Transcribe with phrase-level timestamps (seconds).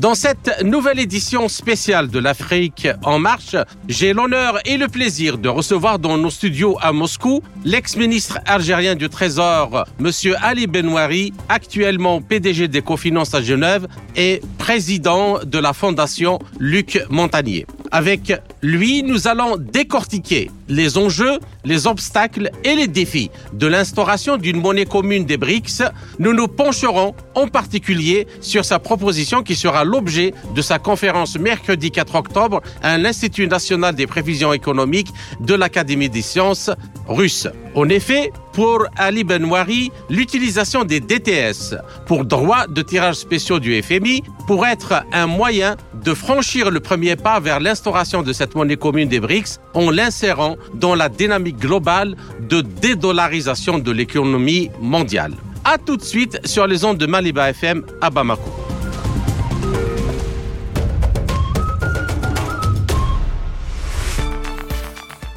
[0.00, 3.54] Dans cette nouvelle édition spéciale de l'Afrique en marche,
[3.86, 9.10] j'ai l'honneur et le plaisir de recevoir dans nos studios à Moscou l'ex-ministre algérien du
[9.10, 17.04] Trésor, Monsieur Ali Benouari, actuellement PDG d'Ecofinance à Genève et président de la fondation Luc
[17.10, 17.66] Montagnier.
[17.92, 18.32] Avec
[18.62, 24.86] lui, nous allons décortiquer les enjeux, les obstacles et les défis de l'instauration d'une monnaie
[24.86, 25.82] commune des BRICS.
[26.20, 31.90] Nous nous pencherons en particulier sur sa proposition qui sera l'objet de sa conférence mercredi
[31.90, 36.70] 4 octobre à l'Institut national des prévisions économiques de l'Académie des sciences
[37.08, 37.48] russe.
[37.74, 41.76] En effet, pour Ali Benouari, l'utilisation des DTS
[42.06, 47.16] pour droits de tirage spéciaux du FMI pourrait être un moyen de franchir le premier
[47.16, 52.16] pas vers l'instauration de cette monnaie commune des BRICS en l'insérant dans la dynamique globale
[52.40, 55.34] de dédollarisation de l'économie mondiale.
[55.64, 58.69] A tout de suite sur les ondes de Maliba FM à Bamako.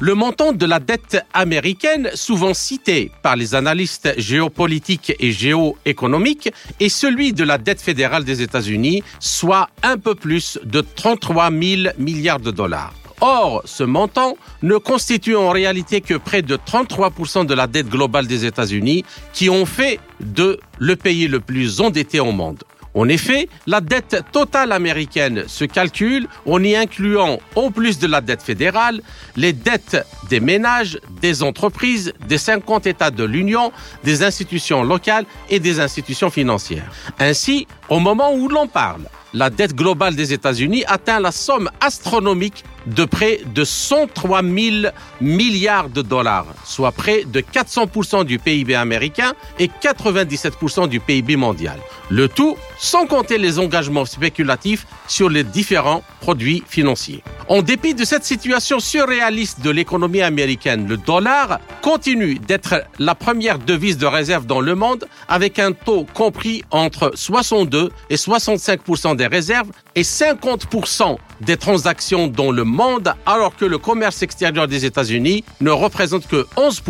[0.00, 6.50] Le montant de la dette américaine, souvent cité par les analystes géopolitiques et géoéconomiques,
[6.80, 11.82] est celui de la dette fédérale des États-Unis, soit un peu plus de 33 000
[11.96, 12.92] milliards de dollars.
[13.20, 18.26] Or, ce montant ne constitue en réalité que près de 33% de la dette globale
[18.26, 22.64] des États-Unis, qui ont fait de le pays le plus endetté au monde.
[22.94, 28.20] En effet, la dette totale américaine se calcule en y incluant, en plus de la
[28.20, 29.02] dette fédérale,
[29.36, 33.72] les dettes des ménages, des entreprises, des 50 États de l'Union,
[34.04, 36.90] des institutions locales et des institutions financières.
[37.18, 39.02] Ainsi, au moment où l'on parle,
[39.34, 45.88] la dette globale des États-Unis atteint la somme astronomique de près de 103 000 milliards
[45.88, 51.80] de dollars, soit près de 400% du PIB américain et 97% du PIB mondial.
[52.10, 57.22] Le tout sans compter les engagements spéculatifs sur les différents produits financiers.
[57.48, 63.58] En dépit de cette situation surréaliste de l'économie américaine, le dollar continue d'être la première
[63.58, 69.28] devise de réserve dans le monde avec un taux compris entre 62 et 65% des
[69.28, 75.42] réserves et 50% des transactions dans le monde alors que le commerce extérieur des États-Unis
[75.62, 76.82] ne représente que 11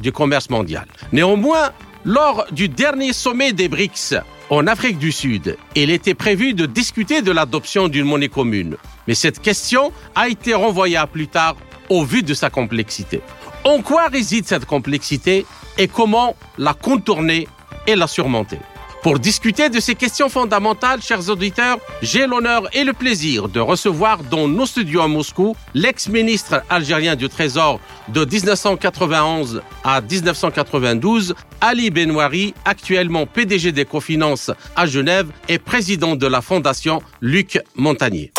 [0.00, 0.86] du commerce mondial.
[1.12, 1.72] Néanmoins,
[2.04, 4.14] lors du dernier sommet des BRICS
[4.52, 8.76] en Afrique du Sud, il était prévu de discuter de l'adoption d'une monnaie commune.
[9.08, 11.56] Mais cette question a été renvoyée à plus tard
[11.88, 13.22] au vu de sa complexité.
[13.64, 15.46] En quoi réside cette complexité
[15.78, 17.48] et comment la contourner
[17.86, 18.58] et la surmonter?
[19.02, 24.22] Pour discuter de ces questions fondamentales, chers auditeurs, j'ai l'honneur et le plaisir de recevoir
[24.22, 32.54] dans nos studios à Moscou l'ex-ministre algérien du Trésor de 1991 à 1992, Ali Benouari,
[32.64, 38.32] actuellement PDG d'Ecofinance à Genève et président de la fondation Luc Montagnier.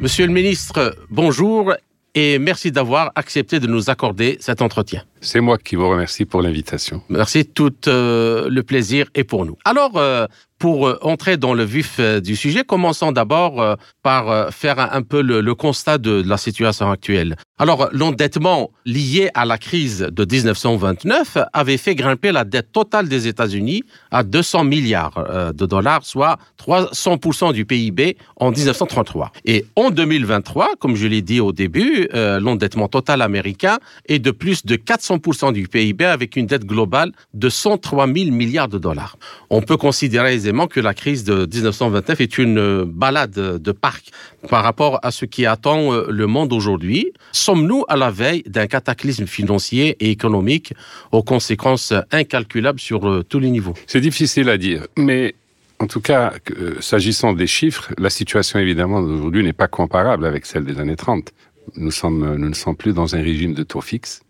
[0.00, 1.72] Monsieur le ministre, bonjour
[2.14, 5.02] et merci d'avoir accepté de nous accorder cet entretien.
[5.20, 7.02] C'est moi qui vous remercie pour l'invitation.
[7.08, 9.56] Merci, tout euh, le plaisir est pour nous.
[9.64, 10.26] Alors, euh,
[10.60, 15.02] pour euh, entrer dans le vif euh, du sujet, commençons d'abord euh, par faire un
[15.02, 17.36] peu le, constat de, la situation actuelle.
[17.58, 23.26] Alors, l'endettement lié à la crise de 1929 avait fait grimper la dette totale des
[23.26, 29.32] États-Unis à 200 milliards de dollars, soit 300% du PIB en 1933.
[29.44, 33.78] Et en 2023, comme je l'ai dit au début, l'endettement total américain
[34.08, 38.68] est de plus de 400% du PIB avec une dette globale de 103 000 milliards
[38.68, 39.18] de dollars.
[39.50, 44.10] On peut considérer que la crise de 1929 est une balade de parc
[44.48, 47.12] par rapport à ce qui attend euh, le monde aujourd'hui.
[47.32, 50.74] Sommes-nous à la veille d'un cataclysme financier et économique
[51.12, 53.74] aux conséquences incalculables sur euh, tous les niveaux?
[53.86, 55.34] C'est difficile à dire, mais
[55.78, 60.46] en tout cas, euh, s'agissant des chiffres, la situation évidemment d'aujourd'hui n'est pas comparable avec
[60.46, 61.32] celle des années 30.
[61.76, 64.22] Nous, ne sommes plus dans un régime de taux fixe,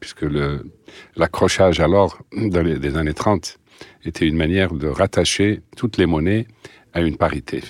[0.00, 0.24] puisque
[1.16, 3.59] l'accrochage alors, des années 30,
[4.04, 6.46] était une manière de rattacher toutes les monnaies
[6.92, 7.62] à une parité,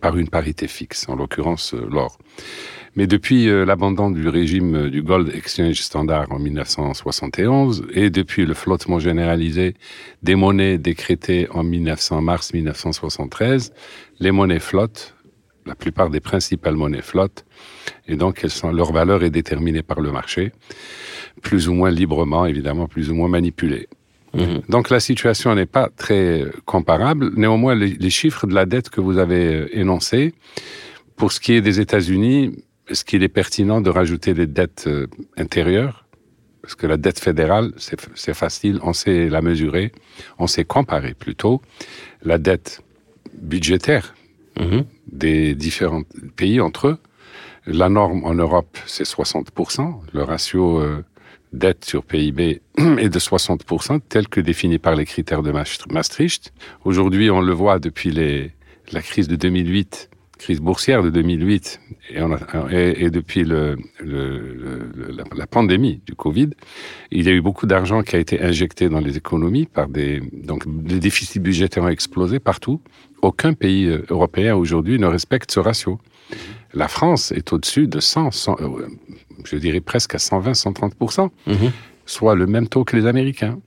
[0.00, 2.18] par, une parité fixe, en l'occurrence euh, l'or.
[2.94, 8.46] Mais depuis euh, l'abandon du régime euh, du Gold Exchange Standard en 1971 et depuis
[8.46, 9.74] le flottement généralisé
[10.22, 13.72] des monnaies décrétées en 1900, mars 1973,
[14.20, 15.14] les monnaies flottent,
[15.66, 17.44] la plupart des principales monnaies flottent,
[18.08, 20.52] et donc leur valeur est déterminée par le marché.
[21.40, 23.88] plus ou moins librement, évidemment, plus ou moins manipulée.
[24.34, 24.62] Mhm.
[24.68, 27.32] Donc la situation n'est pas très comparable.
[27.36, 30.32] Néanmoins, les, les, chiffres de la dette que vous avez énoncés,
[31.16, 32.56] pour ce qui est des États-Unis,
[32.88, 34.88] est-ce qu'il est pertinent de rajouter des dettes
[35.36, 36.06] intérieures?
[36.62, 39.92] Parce que la dette fédérale, c'est facile, on sait la mesurer,
[40.38, 41.60] on sait comparer plutôt.
[42.22, 42.82] La dette
[43.40, 44.14] budgétaire
[44.60, 44.84] Mhm.
[45.10, 46.02] des différents
[46.36, 46.98] pays entre eux,
[47.66, 50.02] la norme en Europe, c'est 60%.
[50.12, 51.02] Le ratio euh,
[51.52, 52.62] dette sur PIB
[52.98, 56.52] est de 60%, tel que défini par les critères de Maastricht.
[56.84, 63.44] Aujourd'hui, on le voit depuis la crise de 2008, crise boursière de 2008, et, depuis
[63.44, 63.76] la,
[65.50, 66.50] pandémie du Covid,
[67.10, 70.20] il y a eu beaucoup d'argent qui a été injecté dans les économies par des...
[70.32, 72.80] Donc, les déficits budgétaires ont explosé partout.
[73.20, 76.00] Aucun pays européen aujourd'hui ne respecte ce ratio.
[76.74, 78.88] La France est au-dessus de 100, 100 euh,
[79.44, 80.94] je dirais presque à 120, 130
[81.46, 81.70] Mhm.
[82.06, 83.58] soit le même taux que les Américains.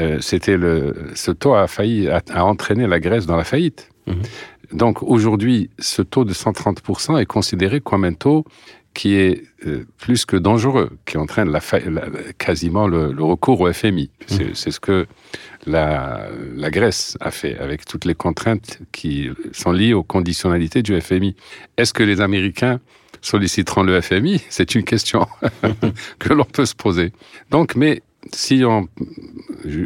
[0.00, 3.90] Euh, C'était le, ce taux a failli a, a, entraîné la Grèce dans la faillite.
[4.06, 4.22] Mhm.
[4.72, 8.44] Donc aujourd'hui, ce taux de 130% est considéré comme un taux
[8.92, 11.60] qui est euh, plus que dangereux, qui entraîne la,
[11.90, 12.02] la,
[12.38, 14.10] quasiment le, le, recours au FMI.
[14.26, 14.54] C'est Mhm.
[14.54, 15.06] ce que
[15.66, 21.00] la, la, Grèce a fait avec toutes les contraintes qui sont liées aux conditionnalités du
[21.00, 21.34] FMI.
[21.76, 22.80] Est-ce que les Américains
[23.24, 25.26] solliciteront le FMI C'est une question
[26.18, 27.12] que l'on peut se poser.
[27.50, 28.88] Donc, mais si on,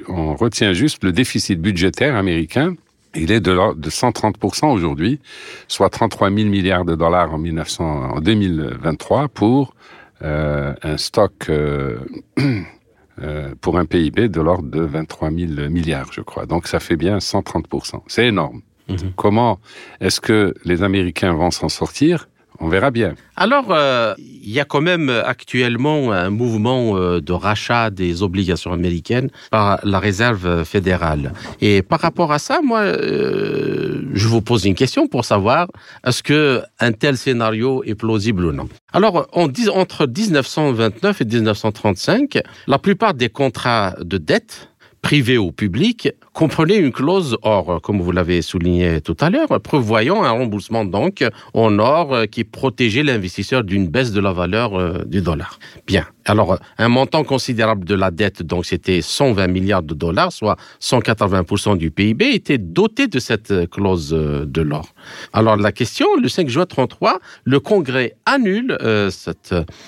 [0.08, 2.74] on, retient juste le déficit budgétaire américain,
[3.14, 5.20] il est de, de 130% aujourd'hui,
[5.66, 9.74] soit 33 000 milliards de dollars en, 1900, en 2023 pour
[10.22, 11.98] euh, un stock euh,
[13.22, 16.46] euh, pour un PIB de l'ordre de 23 000 milliards, je crois.
[16.46, 18.02] Donc ça fait bien 130%.
[18.08, 18.62] C'est énorme.
[18.88, 19.12] Mhm.
[19.16, 19.58] Comment
[20.00, 22.28] est-ce que les Américains vont s'en sortir?
[22.60, 23.14] On verra bien.
[23.36, 28.72] Alors, euh, il y a quand même actuellement un mouvement euh, de rachat des obligations
[28.72, 31.32] américaines par la Réserve fédérale.
[31.60, 35.68] Et par rapport à ça, moi, euh, je vous pose une question pour savoir
[36.04, 38.68] est-ce que un tel scénario est plausible ou non?
[38.92, 44.68] Alors, entre 1929 et 1935, la plupart des contrats de dette
[45.02, 50.22] privé ou public, comprenait une clause or, comme vous l'avez souligné tout à l'heure, prévoyant
[50.22, 55.20] un remboursement donc en or qui protégeait l'investisseur d'une baisse de la valeur euh, du
[55.20, 55.58] dollar.
[55.88, 56.06] Bien.
[56.28, 61.78] Alors, un montant considérable de la dette, donc c'était 120 milliards de dollars, soit 180%
[61.78, 64.90] du PIB, était doté de cette clause euh, de l'or.
[65.32, 69.10] Alors, la question, le 5 juin 33, le Congrès annule, euh,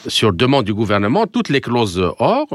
[0.07, 2.47] sur demande du gouvernement, toutes les clauses or,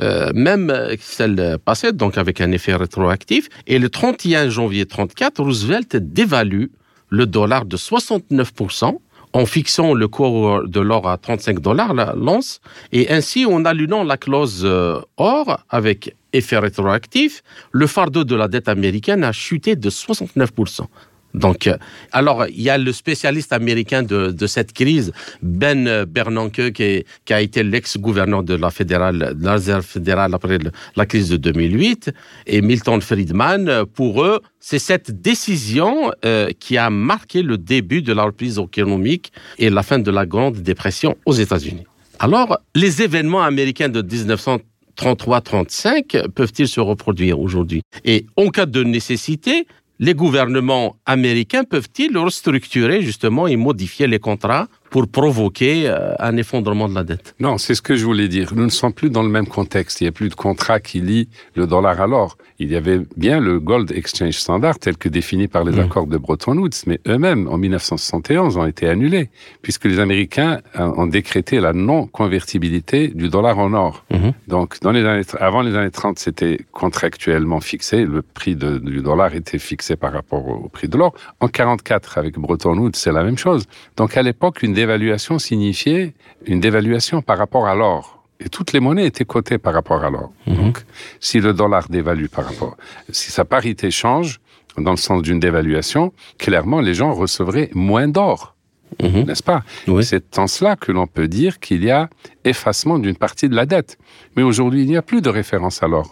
[0.00, 3.50] euh, même celles passées, donc avec un effet rétroactif.
[3.66, 6.68] Et le 31 janvier 34, Roosevelt dévalue
[7.10, 8.96] le dollar de 69%
[9.34, 12.60] en fixant le cours de l'or à 35 dollars l'once,
[12.92, 17.42] et ainsi en annullant la clause euh, or avec effet rétroactif,
[17.72, 20.86] le fardeau de la dette américaine a chuté de 69%.
[21.34, 21.68] Donc,
[22.12, 27.62] alors, il y a le spécialiste américain de, cette crise, Ben Bernanke, qui, a été
[27.62, 30.58] l'ex-gouverneur de la fédérale, de la réserve fédérale après
[30.96, 32.12] la crise de 2008,
[32.46, 33.84] et Milton Friedman.
[33.94, 39.32] Pour eux, c'est cette décision euh, qui a marqué le début de la reprise économique
[39.58, 41.84] et la fin de la Grande Dépression aux États-Unis.
[42.20, 44.60] Alors, les événements américains de 1900
[44.96, 47.82] 33-35 peuvent-ils se reproduire aujourd'hui?
[48.04, 49.66] Et en cas de nécessité,
[49.98, 56.88] les gouvernements américains peuvent-ils restructurer justement et modifier les contrats pour provoquer euh, un effondrement
[56.88, 58.52] de la dette Non, c'est ce que je voulais dire.
[58.54, 60.00] Nous ne sommes plus dans le même contexte.
[60.00, 62.38] Il n'y a plus de contrat qui lie le dollar à l'or.
[62.60, 65.80] Il y avait bien le Gold Exchange Standard tel que défini par les mmh.
[65.80, 69.30] accords de Bretton Woods, mais eux-mêmes, en 1971, ont été annulés,
[69.62, 74.04] puisque les Américains ont décrété la non-convertibilité du dollar en or.
[74.12, 74.28] Mmh.
[74.46, 78.04] Donc, dans les années, avant les années 30, c'était contractuellement fixé.
[78.04, 81.14] Le prix de, du dollar était fixé par rapport au, au prix de l'or.
[81.40, 83.64] En 44, avec Bretton Woods, c'est la même chose.
[83.96, 86.06] Donc, à l'époque, une dévaluation signifiait
[86.52, 88.02] une dévaluation par rapport à l'or.
[88.44, 90.28] Et toutes les monnaies étaient cotées par rapport à l'or.
[90.46, 90.52] Mhm.
[90.52, 90.56] Mmh.
[90.60, 90.76] Donc,
[91.20, 92.76] si le dollar dévalue par rapport,
[93.08, 94.40] si sa parité change
[94.86, 96.12] dans le sens d'une dévaluation,
[96.44, 98.54] clairement, les gens recevraient moins d'or.
[99.02, 99.22] Mmh.
[99.26, 99.62] N'est-ce pas?
[99.88, 100.04] Oui.
[100.04, 102.02] C'est en cela que l'on peut dire qu'il y a
[102.44, 103.98] effacement d'une partie de la dette.
[104.36, 106.08] Mais aujourd'hui, il n'y a plus de référence à l'or.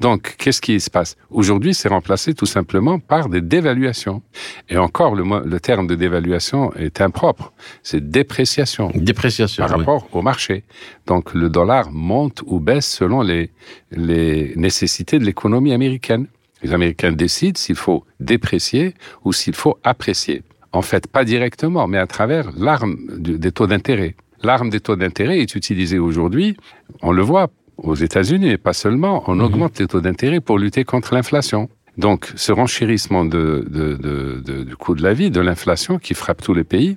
[0.00, 1.16] Donc, qu'est-ce qui se passe?
[1.30, 4.22] Aujourd'hui, c'est remplacé tout simplement par des dévaluations.
[4.68, 7.52] Et encore, le, le terme de dévaluation est impropre.
[7.82, 8.90] C'est dépréciation.
[8.94, 9.64] Dépréciation.
[9.66, 10.64] Par rapport au marché.
[11.06, 13.50] Donc, le dollar monte ou baisse selon les,
[13.90, 16.26] les nécessités de l'économie américaine.
[16.62, 20.42] Les Américains décident s'il faut déprécier ou s'il faut apprécier.
[20.72, 24.14] En fait, pas directement, mais à travers l'arme des taux d'intérêt.
[24.42, 26.56] L'arme des taux d'intérêt est utilisée aujourd'hui,
[27.02, 29.40] on le voit, aux États-Unis, et pas seulement, on Mhm.
[29.44, 31.68] augmente les taux d'intérêt pour lutter contre l'inflation.
[31.98, 36.14] Donc, ce renchérissement de, de- de- de- du coût de la vie, de l'inflation qui
[36.14, 36.94] frappe tous les pays,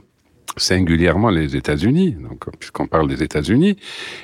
[0.57, 3.75] singulièrement les États-Unis, donc puisqu'on parle des États-Unis,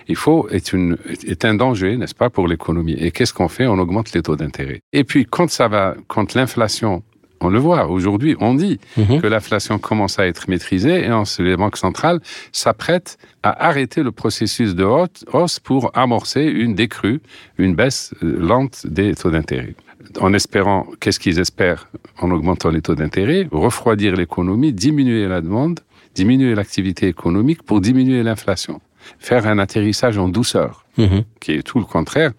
[0.07, 2.93] il faut est une est un danger, n'est-ce pas, pour l'économie.
[2.99, 3.65] Et qu'est-ce qu'on fait?
[3.65, 4.81] On augmente les taux d'intérêt.
[4.93, 7.01] Et puis quand ça va, quand l'inflation,
[7.41, 9.21] on le voit aujourd'hui, on dit Mhm.
[9.21, 11.09] que l'inflation commence à être maîtrisée et
[11.43, 12.19] les banques centrales
[12.51, 17.21] s'apprêtent à arrêter le processus de hausse- hausse pour amorcer une décrue,
[17.57, 19.75] une baisse euh, lente des taux d'intérêt.
[20.19, 21.87] En espérant, qu'est-ce qu'ils espèrent
[22.19, 23.47] en augmentant les taux d'intérêt?
[23.51, 25.79] Refroidir l'économie, diminuer la demande,
[26.15, 28.81] diminuer l'activité économique pour diminuer l'inflation.
[29.19, 31.23] Faire un atterrissage en douceur Mhm.
[31.39, 32.31] qui est tout le contraire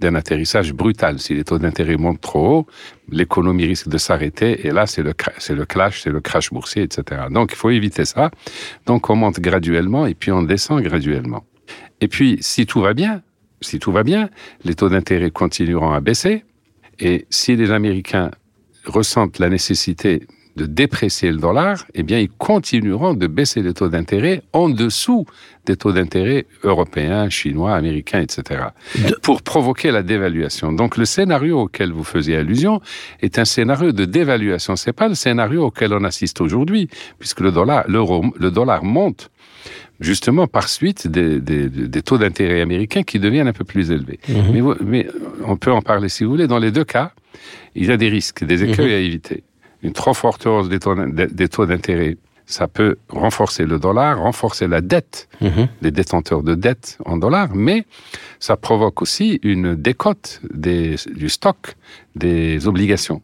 [0.00, 1.18] d'un atterrissage brutal.
[1.18, 2.66] Si les taux d'intérêt montent trop haut,
[3.10, 6.82] l'économie risque de s'arrêter et là, c'est le, c'est le clash, c'est le crash boursier,
[6.82, 7.22] etc.
[7.30, 8.30] Donc, il faut éviter ça.
[8.86, 11.44] Donc, on monte graduellement et puis on descend graduellement.
[12.00, 13.22] Et puis, si tout va bien,
[13.60, 14.30] si tout va bien,
[14.64, 16.44] les taux d'intérêt continueront à baisser
[17.00, 18.30] et si les Américains
[18.84, 20.26] ressentent la nécessité
[20.58, 25.24] de déprécier le dollar, eh bien, ils continueront de baisser les taux d'intérêt en dessous
[25.66, 28.42] des taux d'intérêt européens, chinois, américains, etc.,
[29.22, 30.72] pour provoquer la dévaluation.
[30.72, 32.80] Donc, le scénario auquel vous faisiez allusion
[33.20, 34.76] est un scénario de dévaluation.
[34.76, 36.88] C'est pas le scénario auquel on assiste aujourd'hui,
[37.18, 39.30] puisque le dollar, l'euro, le dollar monte
[40.00, 44.20] justement par suite des, des- des taux d'intérêt américains qui deviennent un peu plus élevés.
[44.52, 45.06] mais, vous- mais
[45.44, 46.46] on peut en parler si vous voulez.
[46.46, 47.12] Dans les deux cas,
[47.74, 49.42] il y a des risques, des écueils à éviter.
[49.82, 52.16] Une trop forte hausse des taux d'intérêt,
[52.46, 55.68] ça peut renforcer le dollar, renforcer la dette Mhm.
[55.82, 57.84] des détenteurs de dettes en dollars, mais
[58.40, 61.76] ça provoque aussi une décote des- du stock
[62.16, 63.22] des obligations,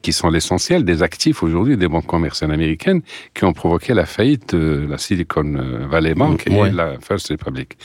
[0.00, 3.02] qui sont l'essentiel des actifs aujourd'hui des banques commerciales américaines
[3.34, 5.44] qui ont provoqué la faillite de la Silicon
[5.90, 6.68] Valley Bank Ouais.
[6.68, 7.76] et de la First Republic.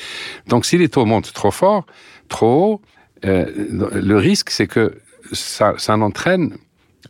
[0.48, 1.86] Donc si les taux montent trop fort,
[2.30, 2.82] trop haut,
[3.26, 3.46] euh,
[3.94, 4.96] le risque c'est que
[5.34, 6.56] ça, ça en entraîne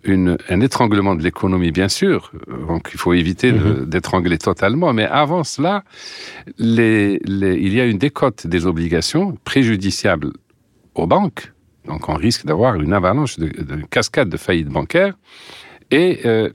[0.04, 2.32] une, un étranglement de l'économie, bien sûr.
[2.68, 4.94] Donc, il faut éviter de- d'étrangler totalement.
[4.94, 5.84] Mais avant cela,
[6.58, 10.32] les, les- il y a une décote des obligations préjudiciable
[10.96, 11.54] aux banques.
[11.86, 15.16] Donc, on risque d'avoir une avalanche, de, de- une cascade de faillites bancaires.
[15.92, 16.50] Et euh,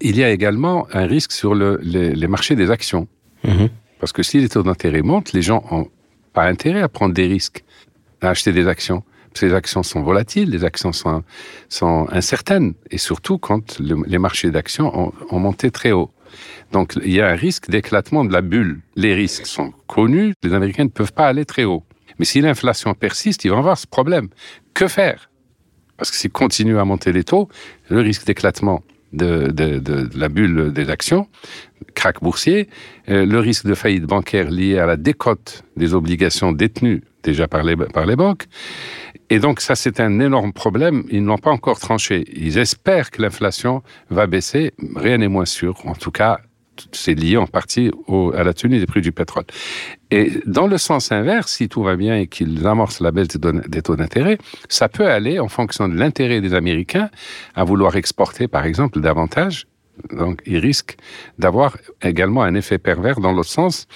[0.00, 3.08] il y a également un risque sur le- les, les marchés des actions.
[3.44, 3.68] Mhm.
[4.00, 5.88] Parce que si les taux d'intérêt montent, les gens ont
[6.32, 7.64] pas intérêt à prendre des risques,
[8.20, 9.02] à acheter des actions.
[9.42, 11.22] Les actions sont volatiles, les actions sont,
[12.10, 16.10] incertaines, et surtout quand le- les marchés d'actions ont, ont monté très haut.
[16.72, 18.80] Donc il y a un risque d'éclatement de la bulle.
[18.96, 21.84] Les risques sont connus, les Américains ne peuvent pas aller très haut.
[22.18, 24.28] Mais si l'inflation persiste, ils vont avoir ce problème.
[24.74, 25.30] Que faire?
[25.96, 27.48] Parce que s'ils continuent à monter les taux,
[27.88, 28.82] le risque d'éclatement
[29.12, 29.52] de
[30.18, 31.28] la bulle des actions,
[31.94, 32.68] crack boursier,
[33.08, 37.62] euh, le risque de faillite bancaire lié à la décote des obligations détenues déjà par
[37.62, 37.76] les,
[38.16, 38.46] banques.
[39.30, 41.04] Et donc ça, c'est un énorme problème.
[41.10, 42.24] Ils n'ont pas encore tranché.
[42.34, 44.72] Ils espèrent que l'inflation va baisser.
[44.96, 45.74] Rien n'est moins sûr.
[45.86, 46.40] En tout cas,
[46.92, 47.90] c'est lié en partie
[48.34, 49.44] à la tenue des prix du pétrole.
[50.10, 53.82] Et dans le sens inverse, si tout va bien et qu'ils amorcent la baisse des
[53.82, 57.10] taux d'intérêt, ça peut aller en fonction de l'intérêt des Américains
[57.54, 59.66] à vouloir exporter, par exemple, davantage.
[60.12, 60.96] Donc, ils risquent
[61.38, 63.86] d'avoir également un effet pervers dans l'autre sens,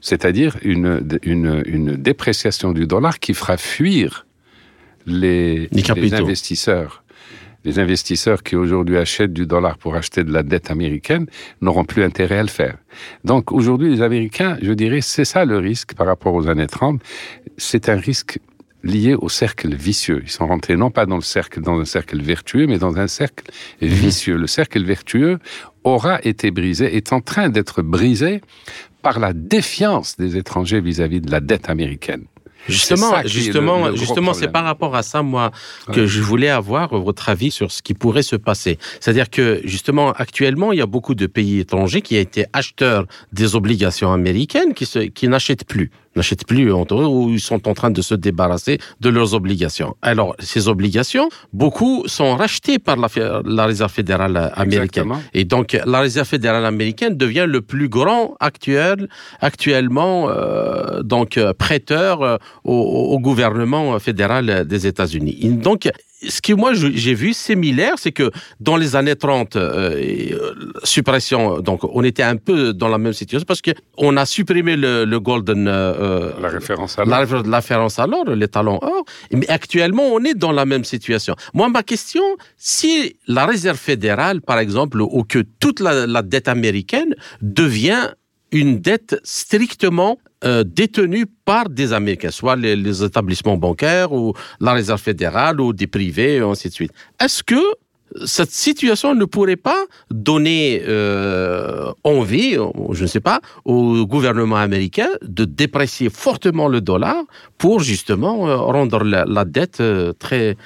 [0.00, 4.26] c'est-à-dire une, une, une dépréciation du dollar qui fera fuir
[5.06, 7.02] les, Les investisseurs.
[7.64, 11.26] Les investisseurs qui aujourd'hui achètent du dollar pour acheter de la dette américaine
[11.60, 12.76] n'auront plus intérêt à le faire.
[13.24, 17.00] Donc aujourd'hui, les Américains, je dirais, c'est ça le risque par rapport aux années 30.
[17.56, 18.38] C'est un risque
[18.84, 20.22] lié au cercle vicieux.
[20.24, 23.08] Ils sont rentrés non pas dans le cercle, dans un cercle vertueux, mais dans un
[23.08, 23.44] cercle
[23.82, 24.36] vicieux.
[24.36, 25.38] Le cercle vertueux
[25.84, 28.40] aura été brisé, est en train d'être brisé
[29.02, 32.24] par la défiance des étrangers vis-à-vis de la dette américaine.
[32.68, 35.52] Justement, justement, le- le gros justement, c'est par rapport à ça, moi,
[35.92, 38.78] que je voulais avoir votre avis sur ce qui pourrait se passer.
[39.00, 43.06] C'est-à-dire que, justement, actuellement, il y a beaucoup de pays étrangers qui ont été acheteurs
[43.32, 45.90] des obligations américaines qui, se, qui n'achètent plus.
[46.18, 49.90] N'achètent plus, ou ils sont en train de se débarrasser de leurs obligations.
[50.02, 53.08] Alors, ces obligations, beaucoup sont rachetées par la,
[53.58, 55.12] la Réserve fédérale américaine.
[55.12, 55.20] Exactement.
[55.38, 59.08] Et donc, la Réserve fédérale américaine devient le plus grand actuel,
[59.40, 62.78] actuellement, euh, donc, euh, prêteur euh, au,
[63.14, 65.38] au gouvernement fédéral des États-Unis.
[65.68, 65.88] Donc,
[66.26, 71.60] ce que moi j'ai vu similaire, c'est que dans les années 30, euh, euh, suppression,
[71.60, 75.04] donc on était un peu dans la même situation parce que on a supprimé le,
[75.04, 77.42] le golden, euh, La référence à la, l'or.
[77.46, 79.04] la référence à l'or, les talons or.
[79.32, 81.34] Mais actuellement, on est dans la même situation.
[81.54, 82.22] Moi, ma question,
[82.56, 88.10] si la réserve fédérale, par exemple, ou que toute la, la dette américaine devient
[88.50, 94.72] une dette strictement euh, détenus par des Américains, soit les, les, établissements bancaires ou la
[94.72, 96.92] Réserve fédérale ou des privés, et ainsi de suite.
[97.20, 97.62] Est-ce que
[98.24, 102.56] cette situation ne pourrait pas donner euh, envie,
[102.92, 107.24] je ne sais pas, au gouvernement américain de déprécier fortement le dollar
[107.58, 110.56] pour justement euh, rendre la, dette euh, très,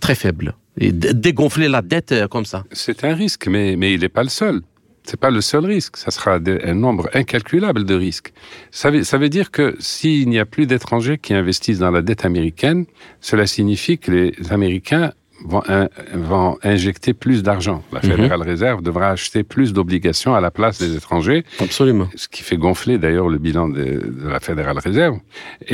[0.00, 2.64] très faible et dégonfler la dette comme ça?
[2.72, 4.62] C'est un risque, mais, mais il n'est pas le seul.
[5.08, 5.96] C'est pas le seul risque.
[5.96, 8.34] Ça sera un nombre incalculable de risques.
[8.70, 12.02] Ça veut, ça veut dire que s'il n'y a plus d'étrangers qui investissent dans la
[12.02, 12.84] dette américaine,
[13.22, 15.12] cela signifie que les Américains
[15.46, 17.82] vont, in, vont injecter plus d'argent.
[17.90, 18.52] La Fédérale mm -hmm.
[18.52, 21.42] Réserve devra acheter plus d'obligations à la place des étrangers.
[21.58, 22.08] Absolument.
[22.14, 23.84] Ce qui fait gonfler d'ailleurs le bilan de,
[24.22, 25.16] de, la Fédérale Réserve.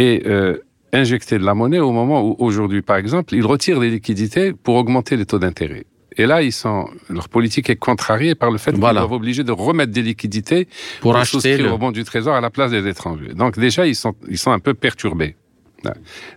[0.04, 0.58] Et euh,
[0.92, 4.74] injecter de la monnaie au moment où, aujourd'hui, par exemple, ils retirent les liquidités pour
[4.76, 5.84] augmenter les taux d'intérêt.
[6.16, 9.00] Et là, ils sont, leur politique est contrariée par le fait voilà.
[9.00, 10.66] qu'ils doivent obligés de remettre des liquidités
[11.00, 13.34] pour, pour acheter le bon du trésor à la place des étrangers.
[13.34, 15.36] Donc déjà, ils sont, ils sont un peu perturbés.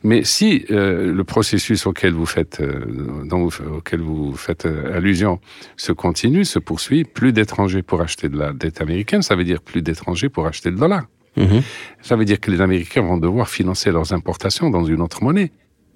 [0.03, 4.97] Mais si euh, le processus auquel vous faites, euh, dont vous, auquel vous faites euh,
[4.97, 5.39] allusion
[5.77, 9.61] se continue, se poursuit, plus d'étrangers pour acheter de la dette américaine, ça veut dire
[9.61, 11.03] plus d'étrangers pour acheter le dollar.
[11.37, 11.61] -hmm.
[12.01, 15.51] Ça veut dire que les Américains vont devoir financer leurs importations dans une autre monnaie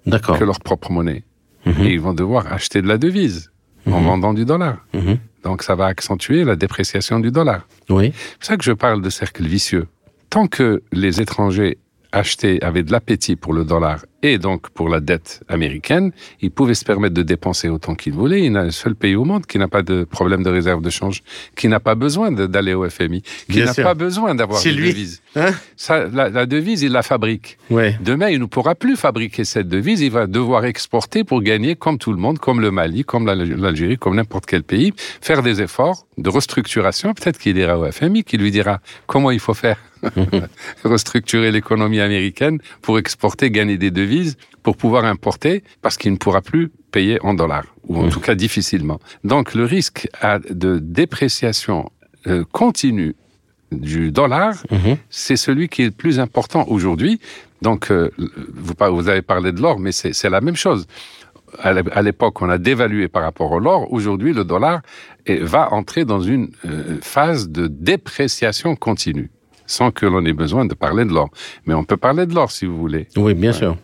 [0.05, 1.23] que leur propre monnaie.
[1.65, 1.83] -hmm.
[1.83, 3.50] Et ils vont devoir acheter de la devise
[3.87, 4.05] en mmh.
[4.05, 4.77] vendant du dollar.
[4.93, 5.13] Mmh.
[5.43, 7.67] Donc ça va accentuer la dépréciation du dollar.
[7.89, 8.13] Oui.
[8.13, 9.87] C'est pour ça que je parle de cercle vicieux.
[10.29, 11.77] Tant que les étrangers
[12.11, 16.11] achetaient avaient de l'appétit pour le dollar et donc pour la dette américaine,
[16.41, 18.41] ils pouvaient se permettre de dépenser autant qu'ils voulaient.
[18.43, 20.81] Il y a un seul pays au monde qui n'a pas de problème de réserve
[20.81, 21.23] de change,
[21.55, 25.21] qui n'a pas besoin d'aller au FMI, qui n'a pas besoin d'avoir une devise.
[25.35, 27.57] Hein Ça, la, la, devise, il la fabrique.
[27.69, 27.97] Ouais.
[28.01, 30.01] Demain, il ne pourra plus fabriquer cette devise.
[30.01, 33.97] Il va devoir exporter pour gagner comme tout le monde, comme le Mali, comme l'Algérie,
[33.97, 37.13] comme n'importe quel pays, faire des efforts de restructuration.
[37.13, 39.77] Peut-être qu'il ira au FMI, qui lui dira comment il faut faire
[40.83, 46.41] restructurer l'économie américaine pour exporter, gagner des devises, pour pouvoir importer, parce qu'il ne pourra
[46.41, 48.09] plus payer en dollars, ou en mmh.
[48.09, 48.99] tout cas difficilement.
[49.23, 50.09] Donc le risque
[50.49, 51.91] de dépréciation
[52.27, 53.15] euh, continue
[53.71, 54.93] du dollar, mmh.
[55.09, 57.19] c'est celui qui est le plus important aujourd'hui.
[57.61, 60.87] Donc euh, vous, vous avez parlé de l'or, mais c'est la même chose
[61.59, 63.91] à l'époque, on a dévalué par rapport au l'or.
[63.91, 64.81] Aujourd'hui, le dollar
[65.27, 69.29] va entrer dans une euh, phase de dépréciation continue
[69.71, 71.29] sans que l'on ait besoin de parler de l'or.
[71.65, 73.07] Mais on peut parler de l'or si vous voulez.
[73.15, 73.57] Oui, bien ouais.
[73.57, 73.77] sûr.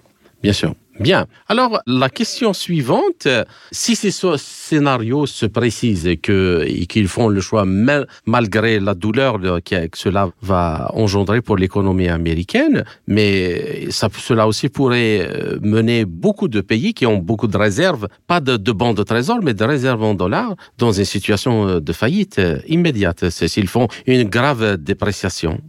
[0.43, 0.73] Bien sûr.
[1.00, 1.28] Bien.
[1.47, 3.28] Alors, la question suivante,
[3.71, 9.39] si ces scénarios se précisent et qu'ils qu font le choix mal, malgré la douleur
[9.63, 16.47] que, cela va engendrer pour l'économie américaine, mais ça, cela aussi pourrait euh, mener beaucoup
[16.47, 20.04] de pays qui ont beaucoup de réserves, pas de, de de trésor, mais de réserves
[20.04, 25.60] en dollars, dans une situation euh, de faillite euh, immédiate, s'ils font une grave dépréciation.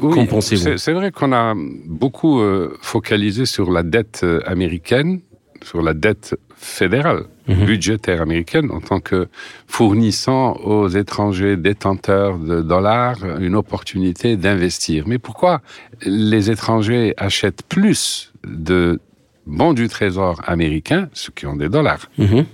[0.00, 0.28] Oui,
[0.76, 1.54] c'est vrai qu'on a
[1.86, 5.20] beaucoup euh, focalisé sur la dette euh, américaine,
[5.62, 7.64] sur la dette fédérale, -hmm.
[7.66, 9.28] budgétaire américaine, en tant que
[9.66, 15.04] fournissant aux étrangers détenteurs de dollars une opportunité d'investir.
[15.06, 15.60] Mais pourquoi
[16.06, 19.00] les étrangers achètent plus de
[19.46, 22.44] bons du trésor américain, ceux qui ont des dollars -hmm.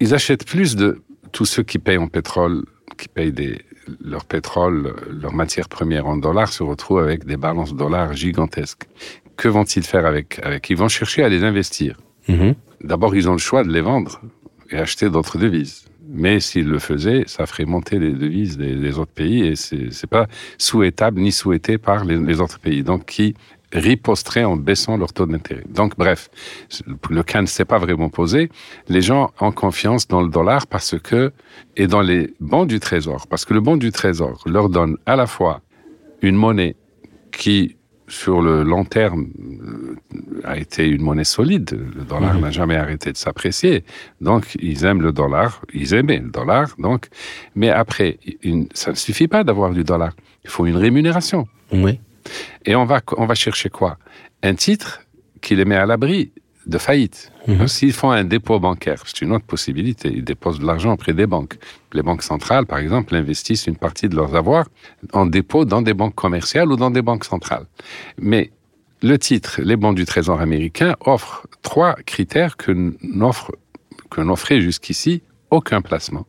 [0.00, 0.88] Ils achètent plus de
[1.32, 2.56] tous ceux qui payent en pétrole,
[2.98, 3.54] qui payent des,
[4.00, 8.84] leur pétrole, leur matière première en dollars se retrouvent avec des balances dollars gigantesques.
[9.36, 10.70] Que vont-ils faire avec, avec?
[10.70, 11.92] Ils vont chercher à les investir.
[12.28, 12.54] -hmm.
[12.82, 14.20] D'abord, ils ont le choix de les vendre
[14.70, 15.76] et acheter d'autres devises.
[16.08, 20.12] Mais s'ils le faisaient, ça ferait monter les devises des, des autres pays et c'est
[20.16, 20.26] pas
[20.58, 22.82] souhaitable ni souhaité par les, les autres pays.
[22.82, 23.34] Donc, qui
[23.72, 25.64] riposteraient en baissant leur taux d'intérêt.
[25.68, 26.30] Donc, bref,
[27.10, 28.50] le cas ne s'est pas vraiment posé.
[28.88, 31.32] Les gens ont confiance dans le dollar parce que,
[31.76, 35.16] et dans les bons du trésor, parce que le bon du trésor leur donne à
[35.16, 35.62] la fois
[36.20, 36.76] une monnaie
[37.32, 37.76] qui,
[38.08, 39.28] sur le long terme,
[40.44, 41.78] a été une monnaie solide.
[41.96, 42.40] Le dollar mmh.
[42.40, 43.84] n'a jamais arrêté de s'apprécier.
[44.20, 45.62] Donc, ils aiment le dollar.
[45.72, 46.68] Ils aimaient le dollar.
[46.78, 47.08] Donc,
[47.54, 50.12] mais après, une, ça ne suffit pas d'avoir du dollar.
[50.44, 51.46] Il faut une rémunération.
[51.72, 51.98] Oui.
[52.64, 53.98] Et on va, on va chercher quoi?
[54.42, 55.02] Un titre
[55.40, 56.32] qui les met à l'abri
[56.66, 57.32] de faillite.
[57.46, 57.66] -hmm.
[57.66, 60.08] S'ils font un dépôt bancaire, c'est une autre possibilité.
[60.18, 61.56] Ils déposent de l'argent auprès des banques.
[61.92, 64.68] Les banques centrales, par exemple, investissent une partie de leurs avoirs
[65.12, 67.66] en dépôt dans des banques commerciales ou dans des banques centrales.
[68.18, 68.44] Mais
[69.02, 72.70] le titre, les banques du Trésor américain offrent trois critères que
[73.02, 73.50] n'offre
[74.10, 76.26] que n'offrait jusqu'ici aucun placement.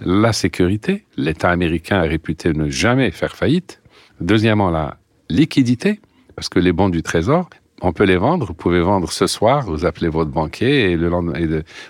[0.00, 3.80] La sécurité, l'État américain a réputé ne jamais faire faillite.
[4.20, 4.96] Deuxièmement, la
[5.28, 6.00] liquidité,
[6.34, 7.48] parce que les bons du Trésor
[7.82, 8.46] on peut les vendre.
[8.46, 9.64] Vous pouvez vendre ce soir.
[9.66, 11.38] Vous appelez votre banquier et le lendemain,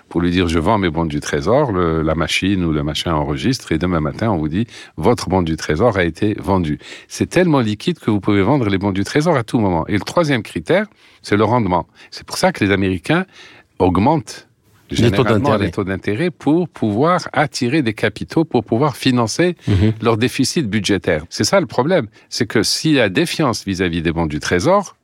[0.09, 1.71] pour lui dire je vends mes bons du trésor.
[1.71, 5.55] la machine ou le machin enregistre et demain matin on vous dit votre bon du
[5.55, 6.79] trésor a été vendu.
[7.07, 9.87] C'est tellement liquide que vous pouvez vendre les bons du trésor à tout moment.
[9.87, 10.87] Et le troisième critère,
[11.21, 11.87] c'est le rendement.
[12.11, 13.25] C'est pour ça que les Américains
[13.79, 14.46] augmentent
[14.89, 19.93] généralement les taux d'intérêt pour pouvoir attirer des capitaux, pour pouvoir financer Mhm.
[20.01, 21.23] leur déficit budgétaire.
[21.29, 22.07] C'est ça le problème.
[22.29, 24.95] C'est que s'il y a défiance vis-à-vis des bons du Trésor,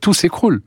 [0.00, 0.62] tout s'écroule.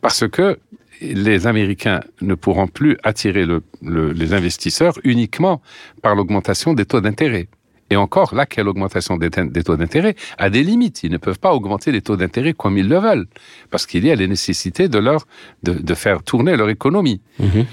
[0.00, 0.58] Parce que
[1.00, 5.62] les Américains ne pourront plus attirer le- le- les investisseurs uniquement
[6.02, 7.48] par l'augmentation des taux d'intérêt.
[7.92, 10.14] Et encore, là, quelle augmentation des, des taux d'intérêt?
[10.38, 11.02] A des limites.
[11.02, 13.26] Ils ne peuvent pas augmenter les taux d'intérêt comme ils le veulent.
[13.70, 15.26] Parce qu'il y a les nécessités de, leur,
[15.62, 17.20] de, de faire tourner leur économie.
[17.38, 17.66] Mhm.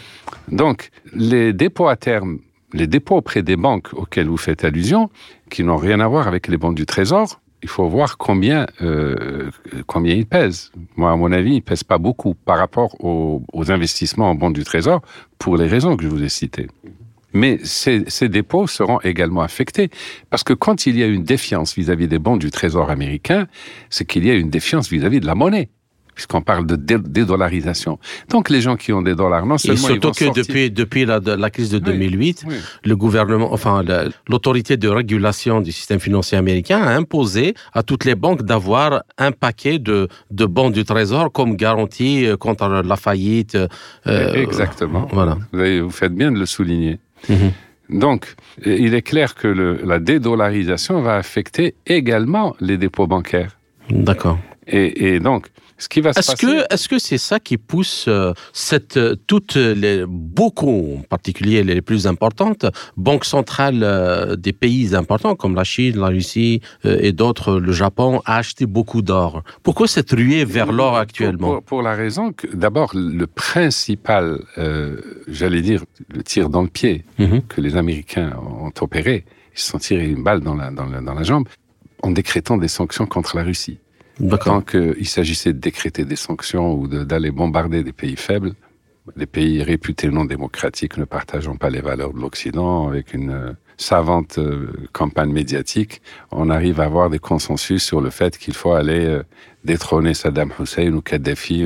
[0.51, 2.39] Donc, les dépôts à terme,
[2.73, 5.09] les dépôts auprès des banques auxquels vous faites allusion,
[5.49, 9.49] qui n'ont rien à voir avec les bons du Trésor, il faut voir combien, euh,
[9.87, 10.73] combien ils pèsent.
[10.97, 14.51] Moi, à mon avis, ils pèsent pas beaucoup par rapport aux, aux investissements en bons
[14.51, 15.01] du Trésor,
[15.37, 16.67] pour les raisons que je vous ai citées.
[17.33, 19.89] Mais ces, ces dépôts seront également affectés,
[20.29, 23.47] parce que quand il y a une défiance vis-à-vis des bons du Trésor américain,
[23.89, 25.69] c'est qu'il y a une défiance vis-à-vis de la monnaie,
[26.15, 27.97] puisqu'on parle de dé- dédollarisation.
[28.29, 30.43] Donc les gens qui ont des dollars, non Et seulement ils surtout vont que sortir-
[30.43, 32.55] depuis, depuis la, crise de 2008, Oui.
[32.83, 38.05] le gouvernement, enfin la- l'autorité de régulation du système financier américain a imposé à toutes
[38.05, 42.95] les banques d'avoir un paquet de, de bons du trésor comme garantie euh, contre la
[42.97, 43.55] faillite.
[44.07, 45.07] euh, Exactement.
[45.13, 45.37] Voilà.
[45.53, 46.99] Vous, avez- vous faites bien de le souligner.
[47.27, 47.51] Mhm.
[47.89, 53.57] Donc, il est clair que le- la dédollarisation va affecter également les dépôts bancaires.
[53.89, 54.37] D'accord.
[54.67, 55.47] Et, et donc,
[55.79, 56.45] ce qui va se Est-ce passer...
[56.45, 61.63] que est-ce que c'est ça qui pousse euh, cette euh, toutes les beaucoup en particulier
[61.63, 62.65] les plus importantes
[62.97, 67.71] banques centrales euh, des pays importants comme la Chine, la Russie euh, et d'autres, le
[67.71, 71.53] Japon, à acheter beaucoup d'or Pourquoi cette ruée vers l'or actuellement?
[71.55, 74.39] pour, pour la raison que, d'abord, le principal,
[75.27, 77.41] j'allais dire, le tir dans le pied Mhm.
[77.51, 78.31] que les Américains
[78.63, 81.47] ont opéré, ils se sont tirés une balle dans la, dans la, dans la jambe
[82.01, 83.77] en décrétant des sanctions contre la Russie.
[84.37, 88.53] Tant qu'il s'agissait de décréter des sanctions ou de- d'aller bombarder des pays faibles,
[89.15, 93.51] des pays réputés non démocratiques ne partageant pas les valeurs de l'Occident, avec une euh,
[93.77, 96.01] savante euh, campagne médiatique,
[96.31, 99.23] on arrive à avoir des consensus sur le fait qu'il faut aller euh,
[99.63, 101.63] détrôner Saddam Hussein ou Kadhafi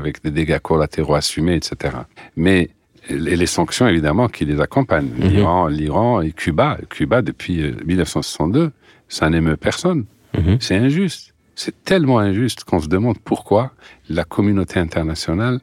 [0.00, 1.96] avec des dégâts collatéraux assumés, etc.
[2.36, 2.70] Mais
[3.08, 5.10] et les sanctions, évidemment, qui les accompagnent.
[5.18, 5.28] Mhm.
[5.28, 6.78] L'Iran, l'Iran et Cuba.
[6.88, 8.70] Cuba, depuis euh, 1962,
[9.08, 10.04] ça n'émeut personne.
[10.38, 10.58] Mhm.
[10.60, 11.31] C'est injuste.
[11.64, 13.70] C'est tellement injuste qu'on se demande pourquoi
[14.08, 15.60] la communauté internationale,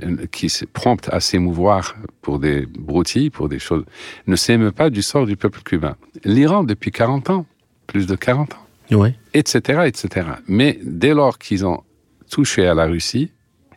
[0.00, 3.84] euh, qui est prompte à s'émouvoir pour des broutilles, pour des choses,
[4.28, 5.96] ne s'émeut pas du sort du peuple cubain.
[6.22, 7.46] L'Iran, depuis 40 ans,
[7.88, 8.66] plus de 40 ans,
[9.34, 10.28] etc., etc.
[10.46, 11.82] Mais dès lors qu'ils ont
[12.30, 13.32] touché à la Russie,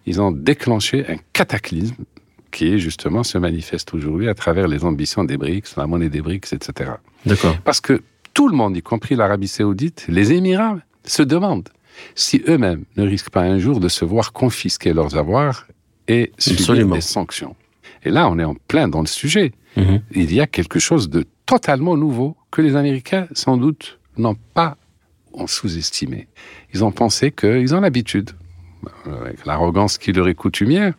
[0.06, 2.04] ils ont déclenché un cataclysme
[2.52, 6.54] qui justement se manifeste aujourd'hui à travers les ambitions des BRICS, la monnaie des BRICS,
[6.54, 6.92] etc.
[7.26, 7.58] D'accord.
[7.64, 8.04] Parce que
[8.36, 11.70] tout le monde, y compris l'Arabie saoudite, les Émirats, se demandent
[12.16, 15.68] si eux-mêmes ne risquent pas un jour de se voir confisquer leurs avoirs
[16.08, 17.56] et subir des sanctions.
[18.04, 19.52] Et là, on est en plein dans le sujet.
[19.78, 20.02] Mhm.
[20.12, 24.78] Il y a quelque chose de totalement nouveau que les Américains, sans doute, n'ont pas
[25.34, 26.28] ont sous-estimé.
[26.74, 28.32] Ils ont pensé qu'ils ont l'habitude,
[29.06, 30.94] avec l'arrogance qui leur est coutumière,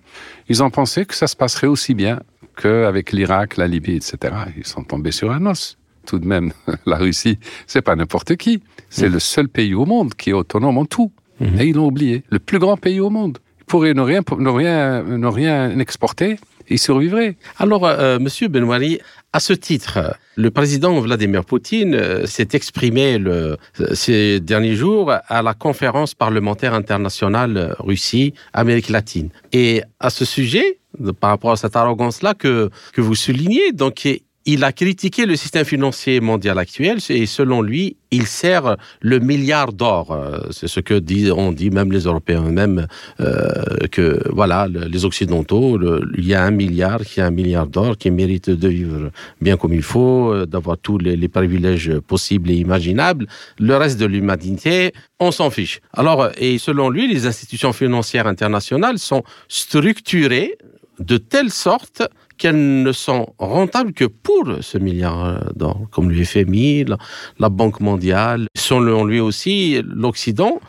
[0.49, 2.21] ils ont pensé que ça se passerait aussi bien
[2.57, 4.35] qu'avec l'Irak, la Libye, etc.
[4.57, 5.77] Ils sont tombés sur un os.
[6.07, 6.53] Tout de même,
[6.87, 8.63] la Russie, c'est pas n'importe qui.
[8.89, 11.13] C'est le seul pays au monde qui est autonome en tout.
[11.41, 11.61] Mhm.
[11.61, 12.23] Et ils l'ont oublié.
[12.31, 13.39] Le plus grand pays au monde.
[13.61, 16.39] Ils pourraient ne rien, ne rien, ne rien exporter,
[16.69, 17.37] ils survivraient.
[17.59, 19.01] Alors, euh, Monsieur Benouari,
[19.33, 24.75] à ce titre, euh, le président Vladimir Poutine euh, s'est exprimé le, euh, ces derniers
[24.75, 29.31] jours à la conférence parlementaire internationale euh, Russie-Amérique latine.
[29.53, 30.79] Et à ce sujet,
[31.21, 34.09] par rapport à cette arrogance-là que, que vous soulignez, donc
[34.47, 39.73] il a critiqué le système financier mondial actuel et selon lui, il sert le milliard
[39.73, 40.13] d'or.
[40.13, 42.87] Euh, C'est ce que dit, on dit même les Européens eux-mêmes
[43.21, 43.53] euh,
[43.91, 45.79] que voilà le- les Occidentaux,
[46.17, 49.57] il y a un milliard, qui a un milliard d'or qui mérite de vivre bien
[49.57, 53.27] comme il faut, euh, d'avoir tous les, les privilèges possibles et imaginables.
[53.59, 55.81] Le reste de l'humanité, on s'en fiche.
[55.93, 60.57] Alors et selon lui, les institutions financières internationales sont structurées
[61.01, 62.03] de telle sorte
[62.39, 66.99] qu'elles ne sont rentables que pour ce milliard d'or, comme le FMI, la,
[67.39, 68.47] la Banque mondiale.
[68.57, 70.61] Selon lui aussi, l'Occident,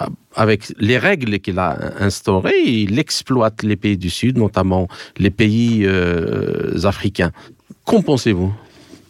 [0.00, 4.86] euh, avec les règles qu'il a instaurées, il exploite les pays du Sud, notamment
[5.18, 7.32] les pays euh, africains.
[7.84, 8.52] Qu'en pensez-vous?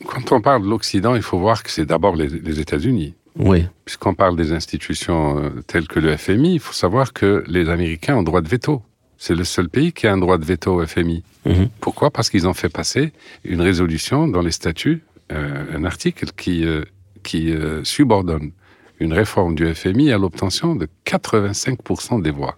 [0.07, 3.15] Quand on parle de l'Occident, il faut voir que c'est d'abord les, les États-Unis.
[3.39, 3.67] Oui.
[3.85, 8.17] Puisqu'on parle des institutions euh, telles que le FMI, il faut savoir que les Américains
[8.17, 8.83] ont droit de veto.
[9.19, 11.25] C'est le seul pays qui a un droit de veto au FMI.
[11.45, 11.69] Mhm.
[11.81, 12.11] Pourquoi?
[12.11, 13.13] Parce qu'ils ont fait passer
[13.45, 15.03] une résolution dans les statuts,
[15.33, 16.85] euh, un article qui, euh,
[17.25, 18.53] qui euh, subordonne
[19.01, 22.57] une réforme du FMI à l'obtention de 85% des voix.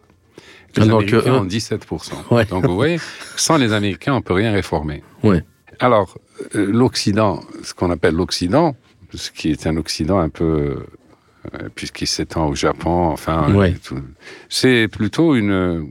[0.77, 2.13] Les Alors que Américains eux- ont 17%.
[2.31, 2.45] Ouais.
[2.45, 2.99] Donc vous voyez,
[3.37, 5.03] sans les Américains, on peut rien réformer.
[5.23, 5.43] Ouais.
[5.81, 6.19] Alors,
[6.55, 8.77] l'Occident, ce qu'on appelle l'Occident,
[9.15, 10.85] ce qui est un Occident un peu,
[11.75, 13.75] puisqu'il s'étend au Japon, enfin, Ouais.
[14.51, 15.91] c'est plutôt une,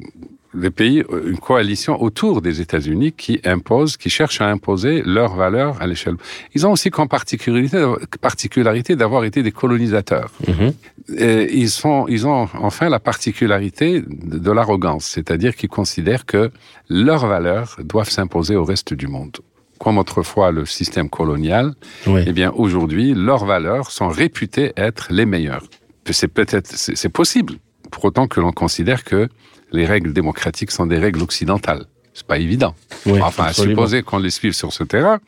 [0.54, 5.80] des pays, une coalition autour des États-Unis qui impose, qui cherchent à imposer leurs valeurs
[5.82, 6.16] à l'échelle.
[6.56, 7.86] Ils ont aussi comme particularité,
[8.20, 10.32] particularité d'avoir été des colonisateurs.
[10.48, 10.74] Mhm.
[11.18, 16.52] Et ils, sont, ils ont enfin la particularité de, de l'arrogance, c'est-à-dire qu'ils considèrent que
[16.90, 19.38] leurs valeurs doivent s'imposer au reste du monde.
[19.80, 21.74] Comme autrefois le système colonial,
[22.08, 22.24] Oui.
[22.28, 25.64] eh bien aujourd'hui, leurs valeurs sont réputées être les meilleures.
[26.12, 27.54] C'est peut-être, c'est possible,
[27.92, 29.30] pour autant que l'on considère que
[29.72, 31.86] les règles démocratiques sont des règles occidentales.
[32.14, 32.76] C'est pas évident.
[33.06, 35.20] Oui, enfin, à supposer qu'on les suive sur ce terrain,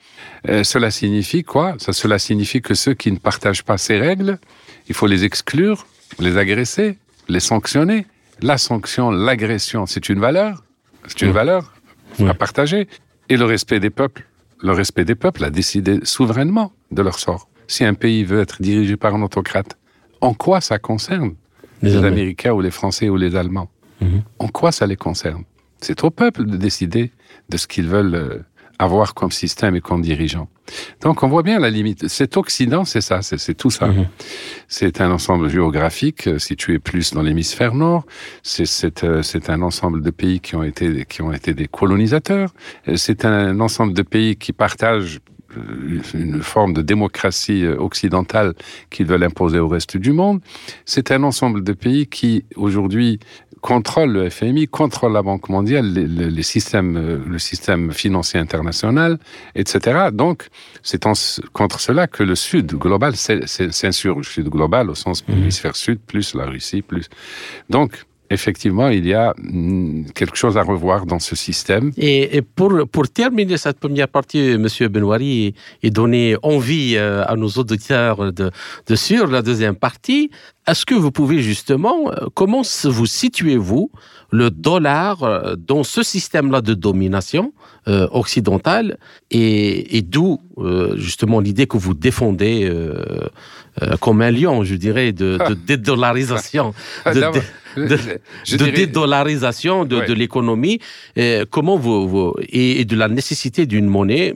[0.49, 1.75] euh, cela signifie quoi?
[1.77, 4.39] Ça, Cela signifie que ceux qui ne partagent pas ces règles,
[4.89, 5.86] il faut les exclure,
[6.19, 6.97] les agresser,
[7.30, 8.06] les sanctionner.
[8.41, 10.63] La sanction, l'agression, c'est une valeur.
[11.08, 11.34] C'est une Oui.
[11.34, 11.73] valeur
[12.19, 12.27] Oui.
[12.27, 12.88] à partager.
[13.30, 14.25] Et le respect des peuples.
[14.62, 17.47] Le respect des peuples a décidé souverainement de leur sort.
[17.67, 19.77] Si un pays veut être dirigé par un autocrate,
[20.19, 21.36] en quoi ça concerne?
[21.84, 21.95] Les.
[21.95, 23.69] Américains ou les Français ou les Allemands?
[24.39, 25.43] En quoi ça les concerne?
[25.79, 27.11] C'est au peuple de décider
[27.49, 28.39] de ce qu'ils veulent euh,
[28.79, 30.47] avoir comme système et comme dirigeant.
[31.01, 32.07] Donc on voit bien la limite.
[32.07, 33.87] Cet Occident, c'est ça, c'est tout ça.
[33.87, 34.07] Mhm.
[34.67, 38.05] C'est un ensemble géographique euh, situé plus dans l'hémisphère nord.
[38.43, 42.53] C'est euh, c'est un ensemble de pays qui ont été qui ont été des colonisateurs.
[42.95, 45.19] C'est un ensemble de pays qui partagent
[46.13, 48.53] une forme de démocratie occidentale
[48.89, 50.39] qu'ils veulent imposer au reste du monde.
[50.85, 53.19] C'est un ensemble de pays qui aujourd'hui
[53.62, 59.19] contrôlent le FMI, contrôlent la Banque mondiale, les, systèmes, euh, le système financier international,
[59.56, 60.08] etc.
[60.12, 60.47] Donc,
[60.82, 61.06] c'est
[61.54, 64.28] contre cela que le Sud global s'in- s'in- s'insurge.
[64.28, 67.08] Le Sud global au sens de l'hémisphère Sud, plus la Russie, plus.
[67.69, 71.91] Donc, effectivement, il y a mm, quelque chose à revoir dans ce système.
[71.98, 75.54] Et, pour, terminer cette première partie, Monsieur Benoît, et,
[75.91, 78.52] donner envie euh, à nos auditeurs de,
[78.96, 80.32] suivre la deuxième partie,
[80.67, 83.91] est-ce que vous pouvez justement, euh, comment vous situez-vous
[84.32, 87.54] le dollar euh, dans ce système-là de domination
[88.12, 89.00] occidentale
[89.32, 90.39] et, d'où
[90.98, 92.72] justement l'idée que vous défendez
[93.81, 96.73] euh, comme un lion, je dirais, de, de dédollarisation,
[97.05, 97.41] de, D'abord,
[97.77, 97.95] de- de
[98.57, 100.05] dirais- dédollarisation de, Ouais.
[100.05, 100.79] de l'économie,
[101.49, 104.34] comment vous, vous- et, et de la nécessité d'une monnaie.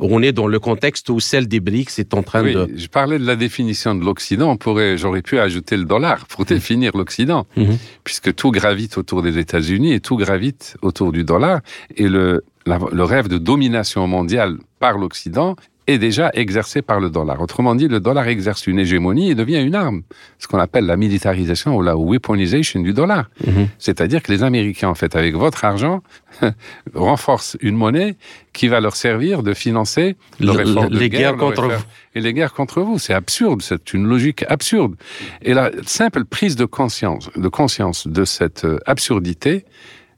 [0.00, 2.68] On est dans le contexte où celle des BRICS est en train Oui, de.
[2.74, 4.56] je parlais de la définition de l'Occident.
[4.56, 7.78] Pourrait, j'aurais pu ajouter le dollar pour définir l'Occident, Mhm.
[8.02, 11.60] puisque tout gravite autour des États-Unis et tout gravite autour du dollar.
[11.96, 15.54] Et le, la- le rêve de domination mondiale par l'Occident
[15.88, 17.40] est déjà exercé par le dollar.
[17.40, 20.02] Autrement dit, le dollar exerce une hégémonie et devient une arme,
[20.38, 23.30] ce qu'on appelle la militarisation ou la weaponization du dollar.
[23.46, 23.68] Mhm.
[23.78, 26.02] C'est-à-dire que les Américains, en fait, avec votre argent,
[26.94, 28.16] renforcent une monnaie
[28.52, 30.52] qui va leur servir de financer Le-
[30.88, 31.82] de les guerre, guerres contre vous.
[32.14, 32.98] et les guerres contre vous.
[32.98, 34.94] C'est absurde, c'est une logique absurde.
[35.42, 39.64] Et la simple prise de conscience, de conscience de cette euh, absurdité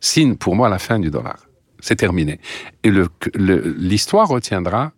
[0.00, 1.36] signe pour moi la fin du dollar.
[1.80, 2.40] C'est terminé.
[2.82, 4.90] Et le- le- l'histoire retiendra, re-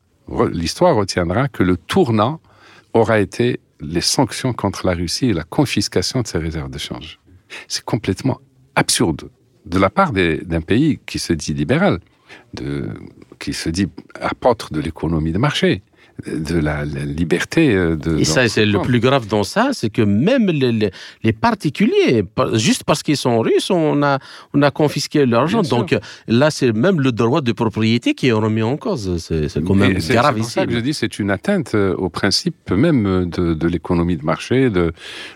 [0.52, 2.40] l'histoire retiendra que le tournant
[2.94, 7.20] aura été les sanctions contre la Russie et la confiscation de ses réserves de change.
[7.68, 8.40] C'est complètement
[8.74, 9.30] absurde
[9.66, 12.00] de la part d'un pays qui se dit libéral,
[13.38, 13.88] qui se dit
[14.20, 15.82] apôtre de l'économie de marché,
[16.27, 18.18] de la, la liberté euh, de.
[18.18, 20.90] Et ça, c'est le plus grave dans ça, c'est que même les, les-
[21.25, 24.18] les particuliers, par- juste parce qu'ils sont russes, on a,
[24.55, 25.61] on a confisqué leur argent.
[25.62, 25.79] Bien sûr.
[25.79, 25.96] Donc
[26.29, 29.16] là, c'est même le droit de propriété qui est remis en cause.
[29.18, 30.68] C'est c'est quand même c'est- grave C'est pour ça ici.
[30.68, 34.70] que je dis c'est une atteinte euh, au principe même de, de l'économie de marché,
[34.70, 34.92] de,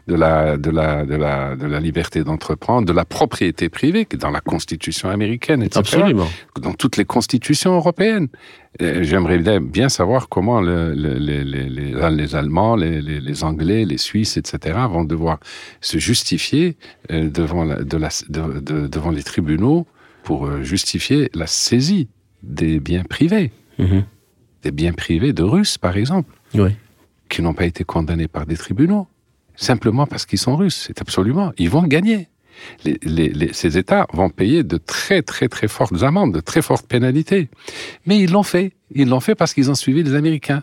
[0.08, 4.30] de, la, de, la, de, la, de la liberté d'entreprendre, de la propriété privée, dans
[4.30, 5.78] la Constitution américaine, etc.
[5.80, 6.28] Absolument.
[6.60, 8.28] Dans toutes les constitutions européennes.
[8.78, 13.98] Et J'aimerais bien- savoir comment le- le- les, les, les, les Allemands, les, Anglais, les
[13.98, 14.78] Suisses, etc.
[14.90, 15.38] vont devoir
[15.80, 16.76] se justifier
[17.10, 19.86] euh, devant, la, de la, de- de- devant les tribunaux
[20.24, 22.08] pour euh, justifier la saisie
[22.42, 24.04] des biens privés Mhm.
[24.62, 26.70] des biens privés de Russes, par exemple, Oui.
[27.28, 29.06] qui n'ont pas été condamnés par des tribunaux,
[29.54, 30.84] simplement parce qu'ils sont russes.
[30.86, 31.52] C'est absolument.
[31.58, 32.28] Ils vont gagner.
[32.84, 36.62] Les- les- les- ces États vont payer de très, très, très fortes amendes, de très
[36.62, 37.48] fortes pénalités.
[38.06, 38.72] Mais ils l'ont fait.
[38.94, 40.62] Ils l'ont fait parce qu'ils ont suivi les Américains.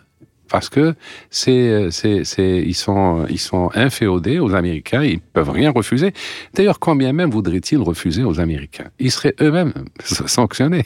[0.49, 0.93] parce que
[1.31, 6.13] c'est, c'est, c'est, ils sont, ils sont inféodés aux Américains, ils peuvent rien refuser.
[6.53, 8.89] D'ailleurs, combien même voudraient-ils refuser aux Américains?
[8.99, 10.85] Ils seraient eux-mêmes sanctionnés.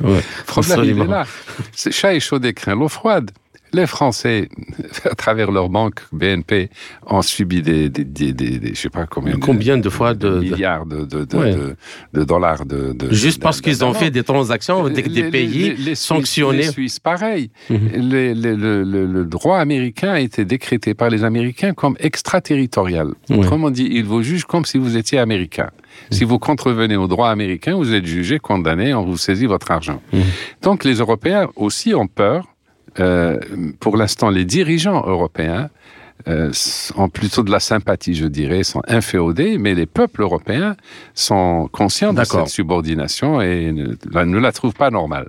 [0.00, 1.24] Ouais, problème, il est là.
[1.72, 3.30] C'est chat échaudé craint l'eau froide.
[3.76, 4.48] Les Français,
[5.04, 6.70] à travers leur banque BNP,
[7.06, 10.28] ont subi des, des, des, des- des- je sais pas combien, Combien de fois de-
[10.36, 11.54] de- milliards de, de, de, Ouais.
[11.54, 11.76] de-
[12.14, 15.68] de dollars de, Juste parce qu'ils ont fait des transactions avec des Les- pays les-
[15.74, 16.58] les Suisses- sanctionnés.
[16.58, 17.50] Les Suisses, pareil.
[17.68, 17.78] Mhm.
[18.10, 18.32] Le,
[18.84, 23.08] le- le droit américain a été décrété par les Américains comme extraterritorial.
[23.30, 23.38] Ouais.
[23.38, 25.70] Autrement dit, ils vous jugent comme si vous étiez américain.
[26.10, 30.00] Si vous contrevenez au droit américain, vous êtes jugé, condamné, on vous saisit votre argent.
[30.12, 30.22] Mhm.
[30.62, 32.46] Donc les Européens aussi ont peur.
[33.00, 33.38] Euh,
[33.80, 35.70] pour l'instant, les dirigeants européens
[36.28, 36.50] euh,
[36.96, 40.76] ont plutôt de la sympathie, je dirais, sont inféodés, mais les peuples européens
[41.14, 45.28] sont conscients de cette subordination et ne la trouvent pas normale.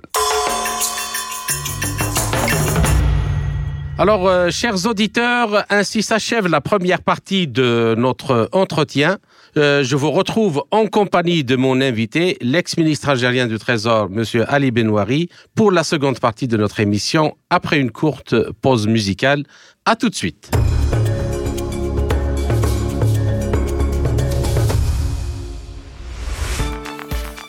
[4.00, 9.18] Alors, euh, chers auditeurs, ainsi s'achève la première partie de notre entretien.
[9.56, 14.70] Euh, je vous retrouve en compagnie de mon invité, l'ex-ministre algérien du Trésor, Monsieur Ali
[14.70, 19.42] Benouari, pour la seconde partie de notre émission, après une courte pause musicale.
[19.84, 20.52] À tout de suite.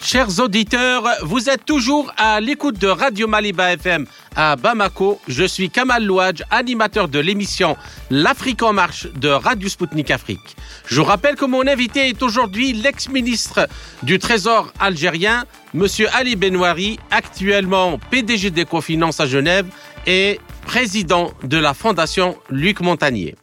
[0.02, 5.20] Chers auditeurs, vous êtes toujours à l'écoute de Radio Maliba FM à Bamako.
[5.28, 7.76] Je suis Kamal Louadj, animateur de l'émission
[8.10, 10.56] L'Afrique en marche de Radio Sputnik Afrique.
[10.88, 13.68] Je rappelle que mon invité est aujourd'hui l'ex-ministre
[14.02, 19.68] du Trésor algérien, Monsieur Ali Benouari, actuellement PDG d'Ecofinance à Genève
[20.08, 23.36] et président de la Fondation Luc Montagnier.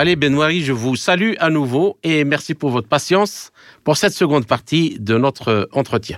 [0.00, 3.52] Allez, Benouari, je vous salue à nouveau et merci pour votre patience
[3.84, 6.16] pour cette seconde partie de notre entretien.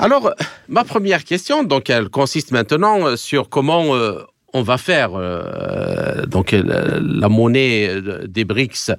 [0.00, 0.34] Alors,
[0.68, 5.10] ma première question, donc, elle consiste maintenant euh, sur comment euh, on va faire.
[5.14, 8.90] euh, donc, euh, la monnaie euh, des BRICS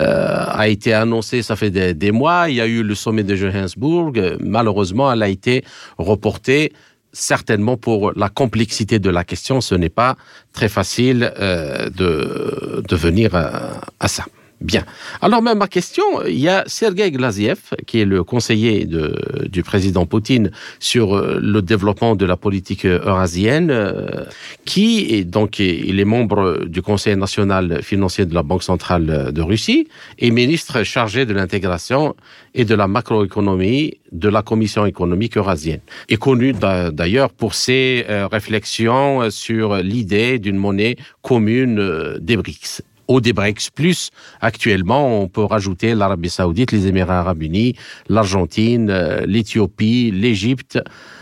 [0.00, 2.48] euh, a été annoncée, ça fait des, mois.
[2.48, 4.18] Il y a eu le sommet de Johannesburg.
[4.18, 5.64] Euh, Malheureusement, elle a été
[5.98, 6.72] reportée
[7.12, 10.16] certainement pour la complexité de la question, ce n'est pas
[10.52, 14.24] très facile euh, de, de venir à, à ça.
[14.60, 14.84] Bien.
[15.22, 19.16] Alors, ma question, il y a Sergei Glaziev, qui est le conseiller de,
[19.48, 24.24] du président Poutine sur euh, le développement de la politique eurasienne, euh,
[24.66, 29.40] qui est donc il est membre du Conseil national financier de la Banque centrale de
[29.42, 32.14] Russie et ministre chargé de l'intégration
[32.54, 35.80] et de la macroéconomie de la Commission économique eurasienne.
[36.10, 42.18] Est connu d'a- d'ailleurs pour ses euh, réflexions euh, sur l'idée d'une monnaie commune euh,
[42.20, 42.82] des BRICS.
[43.10, 47.74] Au BRICS plus, actuellement, on peut rajouter l'Arabie Saoudite, les Émirats Arabes Unis,
[48.08, 50.78] l'Argentine, euh, l'Éthiopie, l'Égypte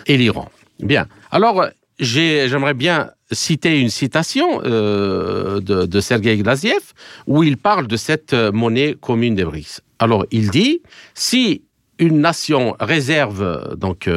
[0.07, 0.49] et l'Iran.
[0.81, 1.05] Bien.
[1.31, 1.57] Alors,
[1.99, 2.99] j'ai- j'aimerais bien
[3.33, 6.85] citer une citation euh, de, de Sergei Glaziev
[7.27, 9.81] où il parle de cette euh, monnaie commune des BRICS.
[9.99, 10.83] Alors, il dit,
[11.15, 11.63] si
[11.99, 13.43] une nation réserve
[13.77, 14.09] donc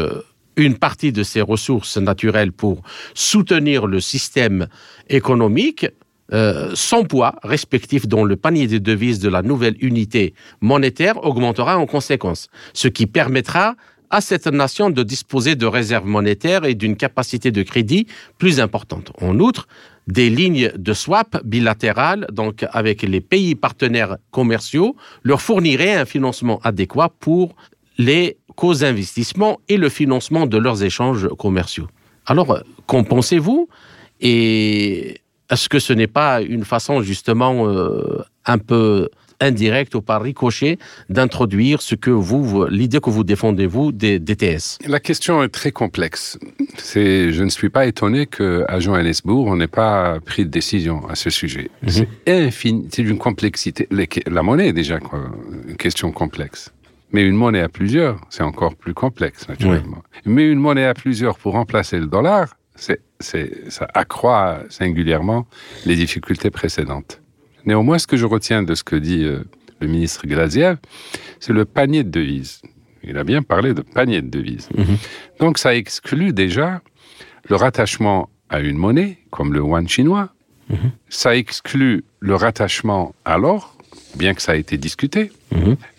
[0.55, 2.83] une partie de ses ressources naturelles pour
[3.15, 4.67] soutenir le système
[5.09, 5.87] économique,
[6.33, 11.77] euh, son poids respectif dans le panier des devises de la nouvelle unité monétaire augmentera
[11.77, 13.75] en conséquence, ce qui permettra
[14.11, 19.11] à cette nation de disposer de réserves monétaires et d'une capacité de crédit plus importante.
[19.21, 19.67] En outre,
[20.07, 26.59] des lignes de swap bilatérales, donc avec les pays partenaires commerciaux, leur fourniraient un financement
[26.63, 27.55] adéquat pour
[27.97, 31.87] les co-investissements et le financement de leurs échanges commerciaux.
[32.25, 33.69] Alors, qu'en pensez-vous?
[34.19, 35.20] Et
[35.51, 39.09] est-ce que ce n'est pas une façon justement euh, un peu
[39.41, 40.77] indirecte ou par ricochet
[41.09, 45.71] d'introduire ce que vous, l'idée que vous défendez vous des DTS La question est très
[45.71, 46.39] complexe.
[46.77, 51.15] C'est, je ne suis pas étonné qu'à Johannesburg, on n'ait pas pris de décision à
[51.15, 51.69] ce sujet.
[51.87, 53.87] C'est infini, c'est d'une complexité.
[54.27, 54.99] La monnaie est déjà
[55.67, 56.71] une question complexe.
[57.13, 60.01] Mais une monnaie à plusieurs, c'est encore plus complexe, naturellement.
[60.25, 62.55] Mais une monnaie à plusieurs pour remplacer le dollar,
[63.19, 65.47] ça accroît singulièrement
[65.85, 67.21] les difficultés précédentes.
[67.65, 69.43] Néanmoins, ce que je retiens de ce que dit euh,
[69.79, 70.77] le ministre Glaziev,
[71.39, 72.61] c'est le panier de devises.
[73.03, 74.69] Il a bien parlé de panier de devises.
[75.39, 76.81] Donc ça exclut déjà
[77.49, 80.29] le rattachement à une monnaie, comme le yuan chinois.
[81.09, 83.75] Ça exclut le rattachement à l'or,
[84.15, 85.31] bien que ça a été discuté.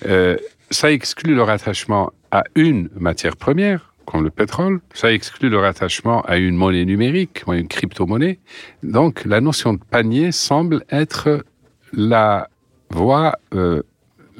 [0.06, 0.36] Euh,
[0.70, 4.80] ça exclut le rattachement à une matière première, comme le pétrole.
[4.94, 8.38] Ça exclut le rattachement à une monnaie numérique, ou à une crypto-monnaie.
[8.82, 11.44] Donc la notion de panier semble être
[11.92, 12.48] la
[12.90, 13.82] voie euh,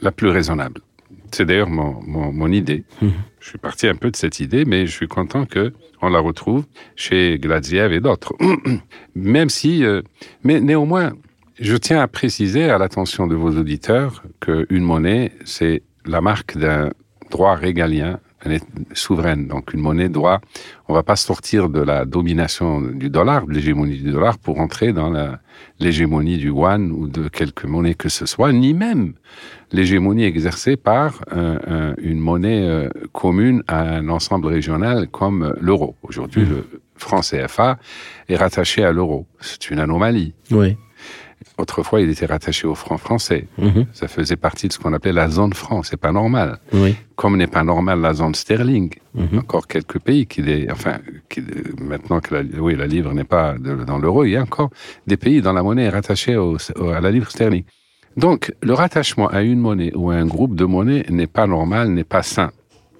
[0.01, 0.81] la plus raisonnable.
[1.33, 2.85] C'est d'ailleurs mon, mon, mon idée.
[3.01, 3.13] Mhm.
[3.41, 6.19] Je suis parti un peu de cette idée, mais je suis content que on la
[6.19, 8.35] retrouve chez Gladziev et d'autres.
[9.15, 10.03] Même si, euh,
[10.45, 11.13] mais néanmoins,
[11.59, 16.91] je tiens à préciser à l'attention de vos auditeurs qu'une monnaie, c'est la marque d'un
[17.31, 18.63] droit régalien, elle est
[18.93, 19.47] souveraine.
[19.49, 20.41] Donc une monnaie droit,
[20.89, 24.93] on va pas sortir de la domination du dollar, de l'hégémonie du dollar, pour entrer
[24.93, 25.13] dans
[25.81, 29.15] l'hégémonie du yuan ou de quelque monnaie que ce soit, ni même
[29.73, 35.53] l'hégémonie exercée par euh, un- une monnaie euh, commune à un ensemble régional comme euh,
[35.61, 35.97] l'euro.
[36.03, 36.67] Aujourd'hui, le
[36.97, 37.79] franc CFA
[38.29, 39.27] est rattaché à l'euro.
[39.41, 40.35] C'est une anomalie.
[40.51, 40.77] Oui.
[41.59, 43.47] Autrefois, il était rattaché au franc français.
[43.59, 43.87] Mhm.
[43.93, 45.83] Ça faisait partie de ce qu'on appelait la zone franc.
[45.83, 46.59] C'est pas normal.
[46.73, 46.95] Oui.
[47.17, 48.91] Comme n'est pas normal la zone sterling.
[49.15, 49.39] Mhm.
[49.41, 51.43] Encore quelques pays qui, les- enfin, qui,
[51.81, 54.71] maintenant que la, oui, la livre n'est pas de- dans l'euro, il y a encore
[55.07, 57.65] des pays dont la monnaie est rattachée au- au- à la livre sterling.
[58.17, 61.89] Donc, le rattachement à une monnaie ou à un groupe de monnaies n'est pas normal,
[61.89, 62.51] n'est pas sain.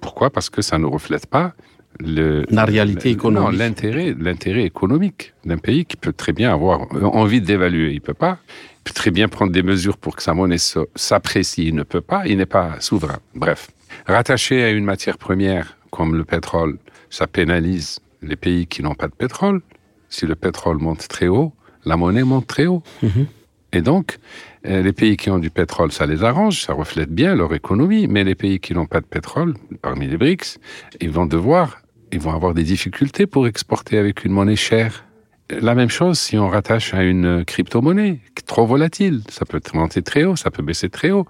[0.01, 0.29] Pourquoi?
[0.31, 1.53] Parce que ça ne reflète pas
[1.99, 3.57] le, La réalité économique.
[3.57, 8.39] L'intérêt, l'intérêt économique d'un pays qui peut très bien avoir envie d'évaluer, il peut pas.
[8.49, 10.57] Il peut très bien prendre des mesures pour que sa monnaie
[10.95, 12.25] s'apprécie, il ne peut pas.
[12.27, 13.19] Il n'est pas souverain.
[13.35, 13.69] Bref,
[14.05, 16.79] rattaché à une matière première comme le pétrole,
[17.09, 19.61] ça pénalise les pays qui n'ont pas de pétrole.
[20.09, 21.53] Si le pétrole monte très haut,
[21.85, 22.83] la monnaie monte très haut.
[23.01, 23.27] Mhm.
[23.73, 24.17] Et donc,
[24.67, 28.07] euh, les pays qui ont du pétrole, ça les arrange, ça reflète bien leur économie,
[28.07, 30.59] mais les pays qui n'ont pas de pétrole, parmi les BRICS,
[31.01, 31.81] ils vont devoir,
[32.13, 35.05] ils vont avoir des difficultés pour exporter avec une monnaie chère.
[35.49, 39.21] La même chose si on rattache à une crypto-monnaie, trop volatile.
[39.29, 41.25] Ça peut monter très haut, ça peut baisser très haut.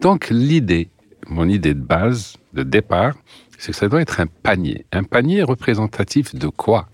[0.00, 0.88] Donc, l'idée,
[1.26, 3.14] mon idée de base, de départ,
[3.58, 4.86] c'est que ça doit être un panier.
[4.92, 6.88] Un panier représentatif de quoi?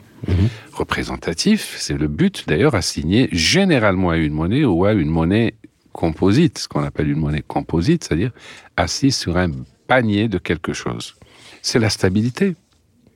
[0.72, 5.55] Représentatif, c'est le but d'ailleurs assigné généralement à une monnaie ou à une monnaie
[5.93, 8.30] composite, ce qu'on appelle une monnaie composite, c'est-à-dire
[8.76, 9.51] assise sur un
[9.88, 11.16] panier de quelque chose.
[11.61, 12.55] C'est la stabilité.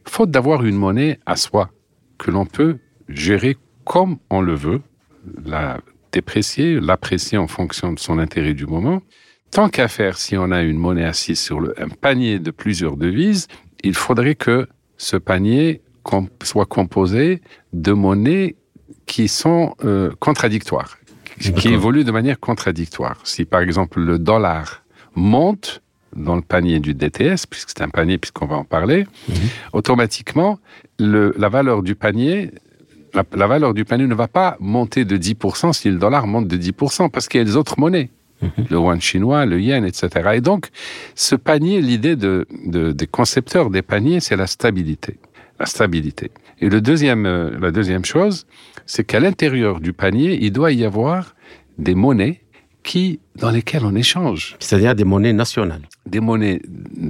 [0.09, 1.71] Faute d'avoir une monnaie à soi,
[2.19, 2.79] que l'on peut
[3.09, 4.81] gérer comme on le veut,
[5.45, 5.81] la
[6.13, 9.03] déprécier, l'apprécier en fonction de son intérêt du moment.
[9.51, 12.97] Tant qu'à faire, si on a une monnaie assise sur le- un panier de plusieurs
[12.97, 13.47] devises,
[13.83, 17.43] il faudrait que ce panier com- soit composé
[17.73, 18.57] de monnaies
[19.07, 20.97] qui sont euh, contradictoires,
[21.39, 23.21] qui évoluent de manière contradictoire.
[23.25, 24.85] Si par exemple le dollar
[25.15, 25.83] monte
[26.17, 29.07] dans le panier du DTS, puisque c'est un panier, puisqu'on va en parler,
[29.73, 30.59] automatiquement,
[30.99, 32.51] le- la valeur du panier,
[33.15, 36.49] la, la valeur du panier ne va pas monter de 10% si le dollar monte
[36.49, 38.11] de 10%, parce qu'il y a les autres monnaies.
[38.71, 40.09] Le yuan chinois, le yen, etc.
[40.35, 40.69] Et donc,
[41.15, 45.17] ce panier, l'idée de, de- des concepteurs des paniers, c'est la stabilité.
[45.59, 46.31] La stabilité.
[46.61, 48.47] Et le deuxième, euh, la deuxième chose,
[48.85, 51.35] c'est qu'à l'intérieur du panier, il doit y avoir
[51.79, 52.43] des monnaies
[52.91, 55.83] qui, dans lesquelles on échange C'est-à-dire des monnaies nationales.
[56.15, 56.61] des monnaies,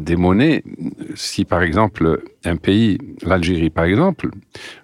[0.09, 0.63] des monnaies,
[1.15, 2.05] si par exemple
[2.45, 2.99] un pays,
[3.31, 4.31] l'Algérie par exemple,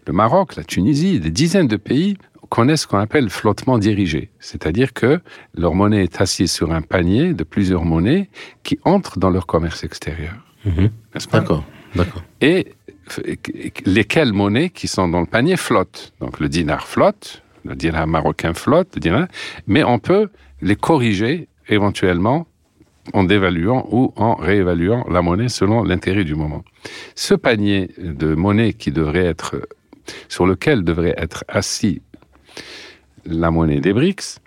[0.07, 2.17] le Maroc, la Tunisie, des dizaines de pays
[2.57, 4.23] connaissent ce qu'on appelle flottement dirigé.
[4.49, 5.21] C'est-à-dire que
[5.63, 8.29] leur monnaie est assise sur un panier de plusieurs monnaies
[8.63, 10.35] qui entrent dans leur commerce extérieur.
[10.67, 10.91] Mhm.
[11.15, 11.41] N'est-ce pas?
[11.41, 11.65] D'accord.
[11.97, 12.23] D'accord.
[12.41, 12.61] et
[13.85, 16.13] lesquelles monnaies qui sont dans le panier flottent.
[16.21, 19.27] Donc le dinar flotte, le dinar marocain flotte, le dinar,
[19.67, 20.29] mais on peut
[20.63, 22.47] les corriger éventuellement
[23.13, 26.65] en dévaluant ou en réévaluant la monnaie selon l'intérêt du moment.
[27.15, 29.69] Ce panier de monnaie qui devrait être,
[30.29, 32.01] sur lequel devrait être assis
[33.25, 34.39] la monnaie des BRICS,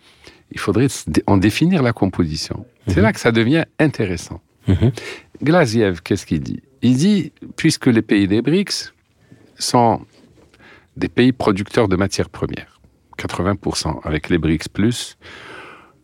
[0.52, 0.88] il faudrait
[1.28, 2.66] en définir la composition.
[2.88, 4.42] C'est là que ça devient intéressant.
[4.68, 4.92] Mhm.
[5.44, 6.62] Glaziev, qu'est-ce qu'il dit?
[6.82, 8.94] Il dit, puisque les pays des BRICS
[9.58, 10.02] sont
[10.96, 12.80] des pays producteurs de matières premières,
[13.18, 15.18] 80% avec les BRICS plus,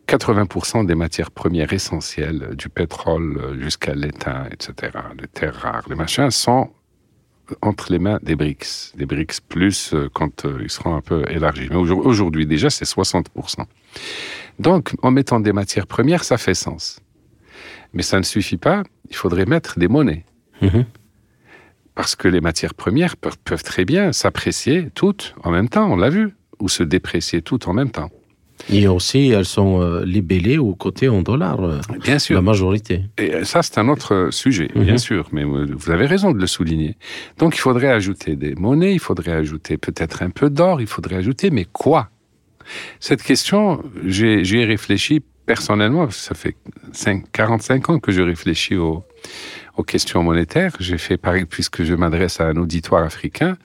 [0.08, 6.30] 80% des matières premières essentielles, du pétrole jusqu'à l'étain, etc., les terres rares, les machins,
[6.30, 6.70] sont
[7.60, 8.92] entre les mains des BRICS.
[8.96, 11.68] Des BRICS plus euh, quand euh, ils seront un peu élargis.
[11.70, 13.64] Mais aujourd- aujourd'hui, déjà, c'est 60%.
[14.58, 17.00] Donc, en mettant des matières premières, ça fait sens.
[17.92, 20.24] Mais ça ne suffit pas, il faudrait mettre des monnaies.
[20.62, 20.84] Mhm.
[21.94, 25.96] Parce que les matières premières peuvent, peuvent très bien s'apprécier toutes en même temps, on
[25.96, 28.10] l'a vu, ou se déprécier toutes en même temps.
[28.70, 32.36] Et aussi, elles sont euh, libellées ou cotées en dollars, euh, Bien sûr.
[32.36, 33.04] la majorité.
[33.18, 34.98] Et ça, c'est un autre sujet, bien Mhm.
[34.98, 36.96] sûr, mais vous avez raison de le souligner.
[37.38, 41.16] Donc, il faudrait ajouter des monnaies, il faudrait ajouter peut-être un peu d'or, il faudrait
[41.16, 42.10] ajouter, mais quoi?
[43.00, 46.54] Cette question, j'ai j'y ai réfléchi personnellement, ça fait
[46.92, 49.02] 5, 45 ans que je réfléchis aux,
[49.76, 50.74] aux questions monétaires.
[50.80, 53.56] J'ai fait, pareil, puisque je m'adresse à un auditoire africain,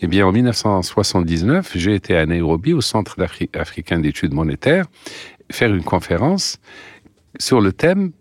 [0.00, 4.86] eh bien, en 1979, j'ai été à Nairobi, au Centre d'Afri- africain d'études monétaires,
[5.50, 6.58] faire une conférence
[7.38, 8.12] sur le thème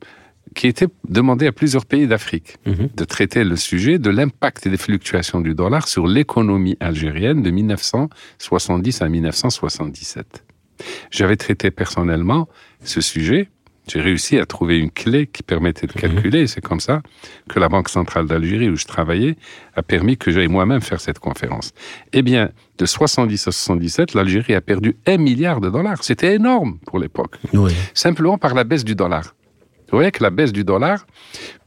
[0.56, 2.90] qui était demandé à plusieurs pays d'Afrique Mhm.
[2.96, 9.02] de traiter le sujet de l'impact des fluctuations du dollar sur l'économie algérienne de 1970
[9.02, 10.44] à 1977.
[11.12, 12.48] J'avais traité personnellement
[12.84, 13.50] ce sujet.
[13.88, 16.42] J'ai réussi à trouver une clé qui permettait de calculer.
[16.42, 17.02] et C'est comme ça
[17.50, 19.38] que la Banque centrale d'Algérie, où je travaillais,
[19.76, 21.74] a permis que j'aille moi-même faire cette conférence.
[22.14, 26.04] Eh bien, de 70 à 77, l'Algérie a perdu un milliard de dollars.
[26.04, 27.72] C'était énorme pour l'époque Oui.
[27.94, 29.34] simplement par la baisse du dollar.
[29.90, 31.08] Vous voyez que la baisse du dollar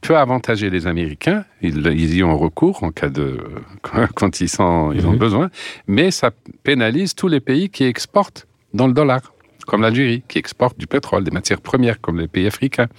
[0.01, 3.39] peut avantager les Américains, ils, ils y ont recours en cas de
[4.15, 5.17] quand ils, sont, ils ont Mhm.
[5.17, 5.49] besoin,
[5.87, 6.29] mais ça
[6.61, 8.45] pénalise tous les pays qui exportent
[8.75, 9.33] dans le dollar,
[9.71, 12.89] comme l'Algérie, qui exporte du pétrole, des matières premières, comme les pays africains.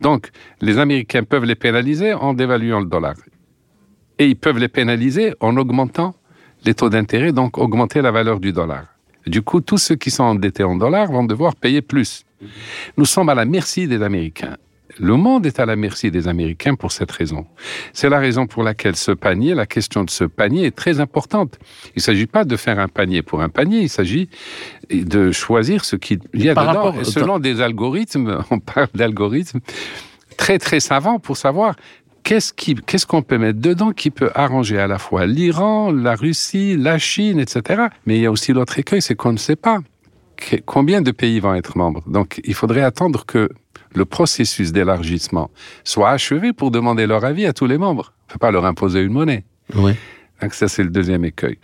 [0.00, 0.30] Donc,
[0.62, 3.16] les Américains peuvent les pénaliser en dévaluant le dollar.
[4.18, 6.14] Et ils peuvent les pénaliser en augmentant
[6.64, 8.86] les taux d'intérêt, donc augmenter la valeur du dollar.
[9.26, 12.24] Du coup, tous ceux qui sont endettés en dollars vont devoir payer plus.
[12.96, 14.56] Nous sommes à la merci des Américains.
[14.98, 17.46] Le monde est à la merci des Américains pour cette raison.
[17.92, 21.58] C'est la raison pour laquelle ce panier, la question de ce panier est très importante.
[21.88, 24.28] Il ne s'agit pas de faire un panier pour un panier, il s'agit
[24.90, 26.82] de choisir ce qu'il y a Par dedans.
[26.84, 29.60] rapport- Et selon des algorithmes, on parle d'algorithmes
[30.38, 31.76] très très savants pour savoir
[32.22, 36.98] qu'est-ce qu'on peut mettre dedans qui peut arranger à la fois l'Iran, la Russie, la
[36.98, 37.82] Chine, etc.
[38.06, 39.78] Mais il y a aussi l'autre écueil, c'est qu'on ne sait pas
[40.36, 42.02] que- combien de pays vont être membres.
[42.08, 43.48] Donc, il faudrait attendre que
[43.96, 45.50] le processus d'élargissement
[45.84, 48.12] soit achevé pour demander leur avis à tous les membres.
[48.12, 49.44] On ne peut pas leur imposer une monnaie.
[49.74, 49.92] Oui.
[50.42, 51.58] Donc, ça, c'est le deuxième écueil.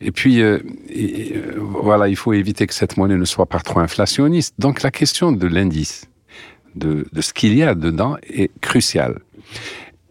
[0.00, 0.58] Et puis, euh,
[0.88, 4.54] et, euh, voilà, il faut éviter que cette monnaie ne soit pas trop inflationniste.
[4.58, 6.06] Donc, la question de l'indice,
[6.74, 9.20] de, de ce qu'il y a dedans, est cruciale.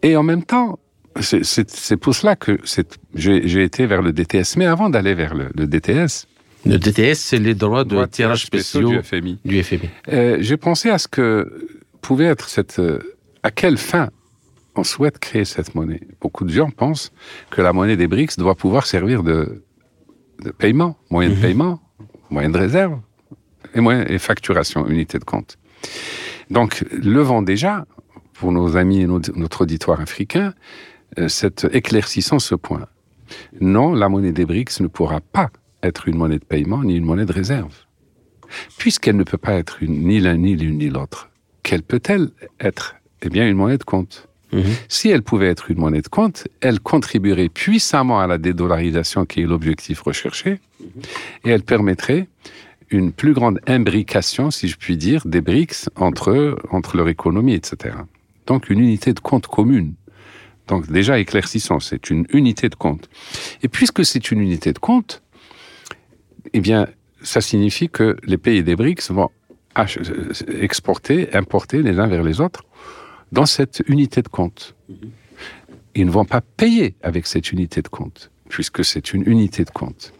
[0.02, 0.78] Et en même temps,
[1.20, 2.58] c'est- pour cela que
[3.14, 4.56] j'ai j'ai été vers le DTS.
[4.56, 6.26] Mais avant d'aller vers le, le DTS,
[6.66, 9.38] Le DTS, c'est les droits de tirage spéciaux du FMI.
[9.44, 9.88] du FMI.
[10.08, 11.68] Euh, j'ai pensé à ce que
[12.00, 12.78] pouvait être cette.
[12.78, 12.98] euh,
[13.42, 14.10] à quelle fin
[14.74, 16.00] on souhaite créer cette monnaie.
[16.20, 17.12] Beaucoup de gens pensent
[17.50, 19.62] que la monnaie des BRICS doit pouvoir servir de,
[20.44, 21.40] de paiement, moyen de Mhm.
[21.40, 21.80] paiement,
[22.30, 22.98] moyen de réserve
[23.74, 25.56] et, moyen, et facturation, unité de compte.
[26.50, 27.86] Donc, levons déjà,
[28.34, 30.52] pour nos amis et notre, auditoire africain,
[31.18, 32.86] euh, cette, éclaircissons ce point.
[33.60, 35.50] Non, la monnaie des BRICS ne pourra pas
[35.82, 37.74] être une monnaie de paiement ni une monnaie de réserve.
[38.78, 41.30] Puisqu'elle ne peut pas être une, ni l'un ni l'une ni l'autre,
[41.62, 44.28] quelle peut-elle être Eh bien, une monnaie de compte?
[44.52, 44.62] Mhm.
[44.88, 49.42] Si elle pouvait être une monnaie de compte, elle contribuerait puissamment à la dédollarisation qui
[49.42, 50.60] est l'objectif recherché,
[51.44, 52.28] et elle permettrait
[52.90, 57.96] une plus grande imbrication, si je puis dire, des BRICS entre, entre leur économie, etc.
[58.46, 59.94] Donc une unité de compte commune.
[60.68, 63.08] Donc déjà éclaircissons, c'est une unité de compte.
[63.62, 65.22] Et puisque c'est une unité de compte,
[66.56, 66.86] eh bien,
[67.22, 69.28] ça signifie que les pays des BRICS vont
[70.48, 72.64] exporter, importer les uns vers les autres
[73.30, 74.74] dans cette unité de compte.
[75.94, 79.70] Ils ne vont pas payer avec cette unité de compte, puisque c'est une unité de
[79.70, 80.14] compte.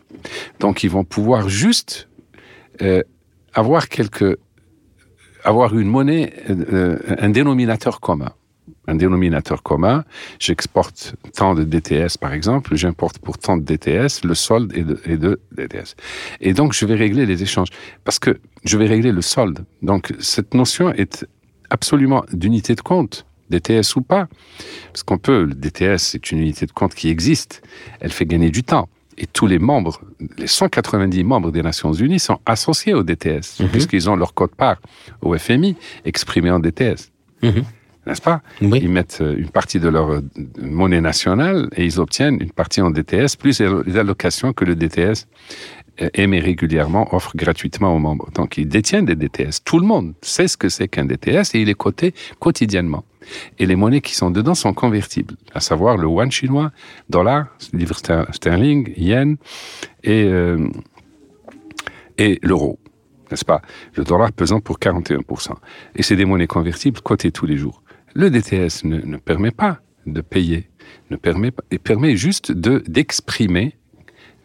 [0.61, 2.09] Donc, ils vont pouvoir juste
[2.82, 3.03] euh,
[5.49, 8.32] avoir une monnaie, euh, un dénominateur commun.
[8.89, 10.05] Un dénominateur commun.
[10.39, 15.01] J'exporte tant de DTS, par exemple, j'importe pour tant de DTS, le solde est de,
[15.05, 15.97] est de DTS.
[16.41, 17.68] Et donc, je vais régler les échanges.
[18.05, 19.64] Parce que je vais régler le solde.
[19.82, 21.26] Donc, cette notion est
[21.70, 24.28] absolument d'unité de compte, DTS ou pas.
[24.93, 27.62] Parce qu'on peut, le DTS, c'est une unité de compte qui existe.
[28.01, 28.89] Elle fait gagner du temps.
[29.18, 30.01] Et tous les membres,
[30.37, 33.68] les 190 membres des Nations Unies sont associés au DTS, Mhm.
[33.70, 34.76] puisqu'ils ont leur code-part
[35.22, 35.74] au FMI
[36.05, 37.11] exprimé en DTS.
[37.43, 37.64] Mhm.
[38.07, 38.40] N'est-ce pas?
[38.62, 38.78] Oui.
[38.82, 40.20] Ils mettent euh, une partie de leur euh,
[40.61, 45.26] monnaie nationale et ils obtiennent une partie en DTS, plus les allocations que le DTS
[46.02, 48.30] euh, émet régulièrement, offre gratuitement aux membres.
[48.32, 49.64] Donc ils détiennent des DTS.
[49.64, 53.04] Tout le monde sait ce que c'est qu'un DTS et il est coté quotidiennement.
[53.59, 56.70] Et les monnaies qui sont dedans sont convertibles, à savoir le yuan chinois,
[57.11, 59.36] dollar, livre ster- sterling, yen
[60.04, 60.68] et, euh,
[62.18, 62.78] et l'euro.
[63.30, 63.61] N'est-ce pas?
[63.94, 65.54] Le dollar pesant pour 41%.
[65.96, 67.82] Et c'est des monnaies convertibles cotées tous les jours.
[68.16, 70.70] Le DTS ne, ne permet pas de payer,
[71.10, 73.76] ne permet pas, il permet juste de d'exprimer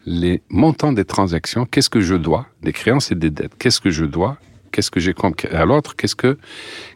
[0.04, 1.64] les montants des transactions.
[1.64, 2.48] Qu'est-ce que je dois?
[2.62, 3.54] Des créances et des dettes.
[3.58, 4.36] Qu'est-ce que je dois?
[4.72, 5.14] Qu'est-ce que j'ai
[5.52, 5.96] à l'autre?
[5.96, 6.36] Qu'est-ce que,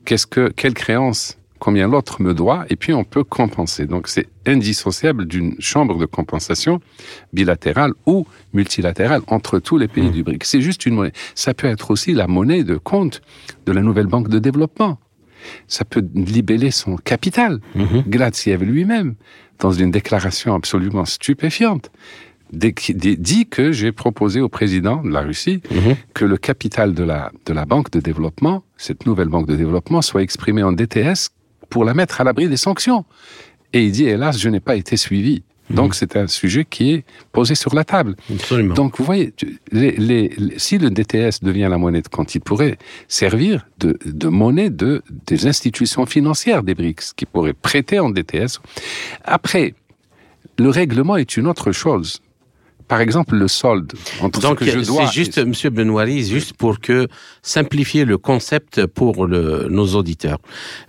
[0.05, 2.67] qu'est-ce que, quelle créance Combien l'autre me doit?
[2.69, 3.87] Et puis on peut compenser.
[3.87, 6.81] Donc c'est indissociable d'une chambre de compensation
[7.33, 10.45] bilatérale ou multilatérale entre tous les pays du BRIC.
[10.45, 11.15] C'est juste une monnaie.
[11.35, 13.23] Ça peut être aussi la monnaie de compte
[13.65, 14.99] de la nouvelle banque de développement.
[15.69, 17.61] Ça peut libeller son capital.
[17.75, 18.05] Mhm.
[18.07, 19.15] Gladiev lui-même,
[19.59, 21.91] dans une déclaration absolument stupéfiante,
[22.53, 25.97] dit que j'ai proposé au président de la Russie Mhm.
[26.15, 30.03] que le capital de la, de la banque de développement, cette nouvelle banque de développement,
[30.03, 31.31] soit exprimé en DTS
[31.69, 33.05] pour la mettre à l'abri des sanctions.
[33.73, 35.43] Et il dit, hélas, je n'ai pas été suivi.
[35.71, 38.15] Donc c'est un sujet qui est posé sur la table.
[38.33, 38.75] Absolument.
[38.75, 42.35] Donc vous voyez, tu- les- les- les- si le DTS devient la monnaie de compte,
[42.35, 47.99] il pourrait servir de, de monnaie de, des institutions financières des BRICS qui pourraient prêter
[47.99, 48.61] en DTS.
[49.25, 49.75] Après,
[50.59, 52.21] le règlement est une autre chose.
[52.89, 55.07] Par exemple, le solde entre Donc, ce que je dois.
[55.07, 57.09] c'est juste, Monsieur Benoît, juste pour que
[57.43, 60.39] simplifier le concept pour le- nos auditeurs.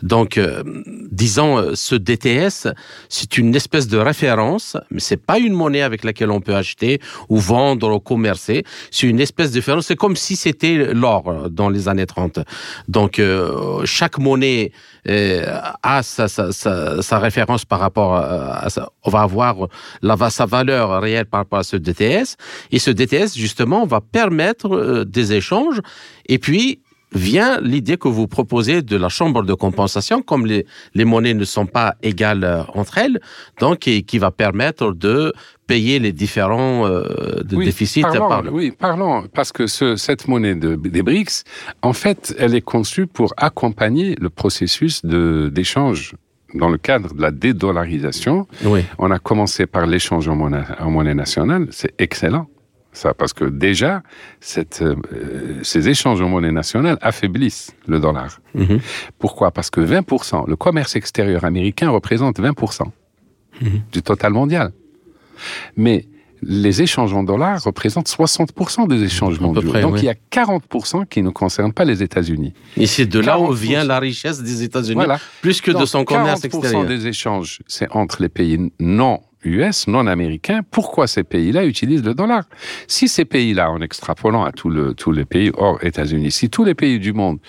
[0.03, 0.63] Donc, euh,
[1.11, 2.67] disons, euh, ce DTS,
[3.09, 6.99] c'est une espèce de référence, mais c'est pas une monnaie avec laquelle on peut acheter
[7.29, 8.63] ou vendre ou commercer.
[8.91, 9.87] C'est une espèce de référence.
[9.87, 12.39] C'est comme si c'était l'or dans les années 30.
[12.87, 14.71] Donc, euh, chaque monnaie
[15.07, 18.89] a sa, sa, sa, référence par rapport à, à ça.
[19.03, 19.67] On va avoir
[20.29, 22.35] sa valeur réelle par rapport à ce DTS.
[22.71, 25.81] Et ce DTS, justement, va permettre euh, des échanges.
[26.27, 26.81] Et puis,
[27.13, 30.65] vient l'idée que vous proposez de la chambre de compensation, comme les,
[31.05, 33.19] monnaies ne sont pas égales euh, entre elles,
[33.59, 35.33] donc qui va permettre de
[35.67, 38.01] payer les différents euh, de Oui, déficits.
[38.01, 41.43] parlons, par le- oui, parlons, parce que ce, cette monnaie de- des BRICS,
[41.81, 46.13] en fait, elle est conçue pour accompagner le processus d'échange
[46.53, 48.47] dans le cadre de la dédollarisation.
[48.63, 48.81] Oui.
[48.97, 52.47] On a commencé par l'échange en monnaie, en monnaie nationale, c'est excellent.
[52.93, 54.01] Ça, parce que déjà,
[54.39, 54.95] cette, euh,
[55.61, 58.39] ces échanges en monnaie nationale affaiblissent le dollar.
[58.55, 58.79] Mhm.
[59.19, 59.51] Pourquoi?
[59.51, 62.91] Parce que 20%, le commerce extérieur américain représente 20%
[63.61, 63.81] Mhm.
[63.91, 64.71] du total mondial.
[65.75, 66.05] Mais
[66.43, 69.63] les échanges en dollars représentent 60% des échanges mondiaux.
[69.71, 70.01] près, Donc oui.
[70.03, 72.53] il y a 40% qui ne concernent pas les États-Unis.
[72.77, 73.55] Et c'est de là où 40%.
[73.55, 75.19] vient la richesse des États-Unis, Voilà.
[75.41, 76.85] plus que de son commerce 40% extérieur.
[76.85, 80.61] des échanges, c'est entre les pays non US, non américains.
[80.69, 82.43] Pourquoi ces pays-là utilisent le dollar?
[82.87, 86.63] Si ces pays-là, en extrapolant à tout le- tous les pays hors États-Unis, si tous
[86.65, 87.39] les pays du monde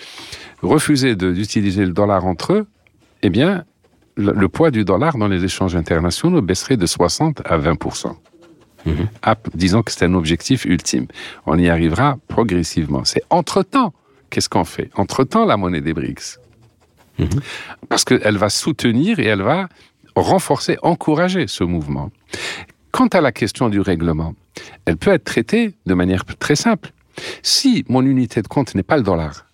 [0.63, 2.67] refusaient d'utiliser le dollar entre eux,
[3.23, 3.65] eh bien,
[4.19, 7.79] le, poids du dollar dans les échanges internationaux baisserait de 60 à 20
[9.23, 11.07] Ah, disons que c'est un objectif ultime.
[11.47, 13.05] On y arrivera progressivement.
[13.05, 13.95] C'est entre-temps,
[14.31, 14.91] qu'est-ce qu'on fait?
[14.95, 16.39] Entre-temps, la monnaie des BRICS.
[17.89, 19.69] Parce qu'elle va soutenir et elle va
[20.15, 22.11] renforcer, encourager ce mouvement.
[22.91, 24.35] Quant à la question du règlement,
[24.85, 26.91] elle peut être traitée de manière très simple.
[27.43, 29.47] Si mon unité de compte n'est pas le dollar,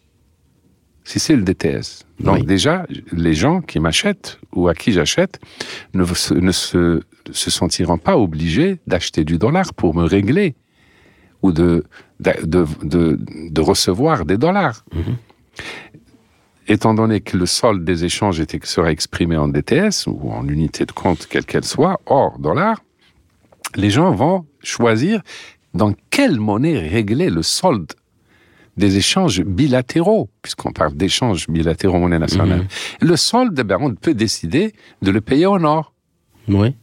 [1.05, 2.45] si c'est le DTS, donc Oui.
[2.47, 5.39] déjà, les gens qui m'achètent ou à qui j'achète
[5.93, 10.55] ne, se- ne se, se sentiront pas obligés d'acheter du dollar pour me régler
[11.43, 11.85] ou de,
[12.21, 13.19] de, de, de-
[13.51, 14.85] de recevoir des dollars.
[16.67, 20.87] Étant donné que le solde des échanges était, sera exprimé en DTS ou en unité
[20.87, 22.83] de compte, quelle qu'elle soit, hors dollar,
[23.77, 25.21] les gens vont choisir
[25.75, 27.93] dans quelle monnaie régler le solde
[28.77, 32.66] des échanges bilatéraux, puisqu'on parle d'échanges bilatéraux monnaie nationale.
[33.01, 34.72] Le solde, ben, on peut décider
[35.03, 35.93] de le payer en or.
[36.49, 36.75] Oui.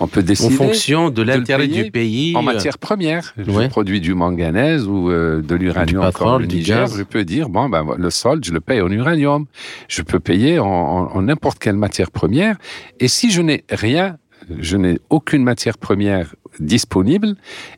[0.00, 2.34] On peut En décider fonction de l'intérêt du pays.
[2.34, 3.34] en euh, matière première.
[3.36, 3.64] Ouais.
[3.64, 6.80] Je produis du manganèse ou euh, de l'uranium Du du Niger.
[6.82, 6.96] gaz.
[6.98, 9.46] Je peux dire, bon, ben, le solde, je le paye en uranium.
[9.86, 12.56] Je peux payer en- en en n'importe quelle matière première.
[12.98, 14.16] Et si je n'ai rien,
[14.58, 17.36] je n'ai aucune matière première disponible,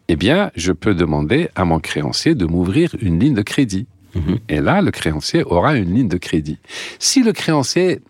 [0.08, 3.86] eh bien, je peux demander à mon créancier de m'ouvrir une ligne de crédit.
[4.14, 4.38] Mhm.
[4.48, 6.58] Et là, le créancier aura une ligne de crédit.
[6.98, 8.00] Si le créancier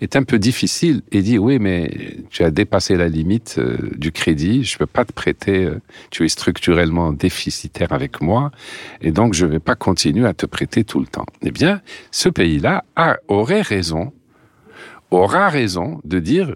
[0.00, 1.90] est un peu difficile et dit oui mais
[2.30, 5.80] tu as dépassé la limite euh, du crédit, je peux pas te prêter, euh,
[6.10, 8.50] tu es structurellement déficitaire avec moi
[9.00, 11.26] et donc je vais pas continuer à te prêter tout le temps.
[11.42, 11.80] Eh bien,
[12.10, 12.84] ce pays-là
[13.28, 14.12] aurait raison,
[15.10, 16.54] aura raison de dire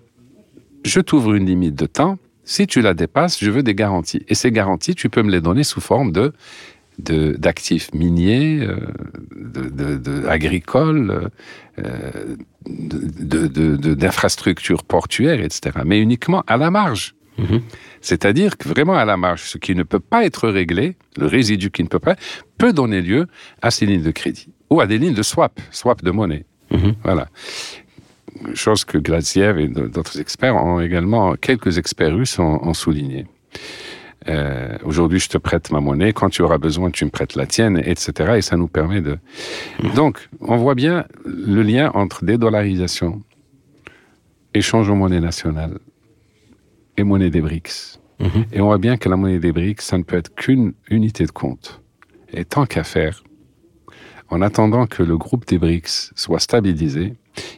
[0.84, 4.22] je t'ouvre une limite de temps, si tu la dépasses, je veux des garanties.
[4.28, 6.32] Et ces garanties, tu peux me les donner sous forme de
[6.98, 8.76] d'actifs miniers, euh,
[9.34, 11.30] de, de- de- agricoles,
[11.78, 12.10] euh,
[13.94, 15.78] d'infrastructures portuaires, etc.
[15.84, 17.14] Mais uniquement à la marge.
[17.38, 17.62] Mhm.
[18.02, 21.70] C'est-à-dire que vraiment à la marge, ce qui ne peut pas être réglé, le résidu
[21.70, 22.16] qui ne peut pas,
[22.58, 23.26] peut donner lieu
[23.62, 26.44] à ces lignes de crédit ou à des lignes de swap, swap de monnaie.
[26.70, 26.94] Mhm.
[27.02, 27.28] Voilà.
[28.54, 33.26] Chose que Glaziev et d'autres experts ont également, quelques experts russes ont, ont souligné.
[34.28, 36.12] Euh, Aujourd'hui, je te prête ma monnaie.
[36.12, 38.34] Quand tu auras besoin, tu me prêtes la tienne, etc.
[38.36, 39.18] Et ça nous permet de.
[39.94, 43.22] Donc, on voit bien le lien entre dédollarisation,
[44.54, 45.78] échange en monnaie nationale
[46.96, 48.00] et monnaie des BRICS.
[48.20, 48.44] Mhm.
[48.52, 51.24] Et on voit bien que la monnaie des BRICS, ça ne peut être qu'une unité
[51.24, 51.80] de compte.
[52.32, 53.24] Et tant qu'à faire,
[54.28, 57.14] en attendant que le groupe des BRICS soit stabilisé,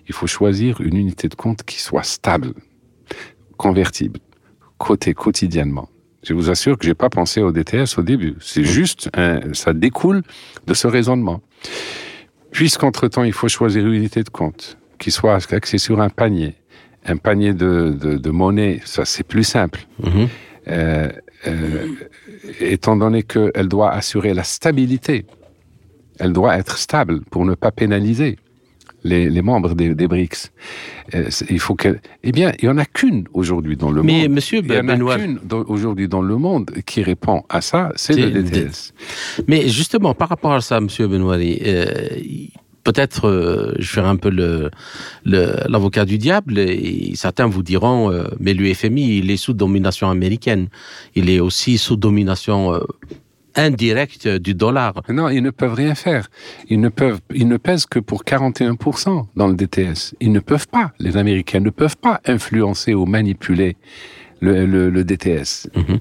[0.09, 2.55] il faut choisir une unité de compte qui soit stable,
[3.57, 4.21] convertible,
[4.79, 5.89] cotée quotidiennement.
[6.23, 8.37] Je vous assure que j'ai pas pensé au DTS au début.
[8.41, 9.11] C'est juste,
[9.55, 10.23] ça découle
[10.67, 11.41] de ce raisonnement.
[12.53, 16.55] Puisqu'entre-temps, il faut choisir une unité de compte qui soit axée sur un panier,
[17.07, 19.81] un panier de, de, monnaie, ça c'est plus simple.
[20.03, 20.29] Mhm.
[20.69, 21.11] Euh,
[21.49, 21.87] euh,
[22.61, 25.27] étant donné qu'elle doit assurer la stabilité,
[26.21, 28.39] elle doit être stable pour ne pas pénaliser
[29.05, 30.53] les, membres des, BRICS.
[31.15, 34.23] Euh, il faut que, eh bien, il y en a qu'une aujourd'hui dans le Mais
[34.23, 34.37] monde.
[34.37, 38.15] Monsieur il y en a qu'une aujourd'hui dans le monde qui répond à ça, c'est
[38.15, 38.93] le DTS.
[39.49, 42.09] Mais justement, par rapport à ça, Monsieur Benoît, euh,
[42.85, 44.71] peut-être, euh, je ferai un peu le
[45.25, 46.59] l'avocat du diable.
[46.59, 50.69] Et certains vous diront, euh, mais l'UFMI, il est sous domination américaine.
[51.15, 52.81] Il est aussi sous domination
[53.57, 55.03] indirect du dollar.
[55.09, 56.29] Non, ils ne peuvent rien faire.
[56.69, 60.15] Ils ne peuvent, ils ne pèsent que pour 41% dans le DTS.
[60.21, 63.77] Ils ne peuvent pas, les Américains ne peuvent pas influencer ou manipuler
[64.41, 65.69] le, DTS.
[65.77, 66.01] Mhm.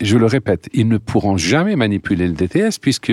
[0.00, 3.12] Je le répète, ils ne pourront jamais manipuler le DTS puisque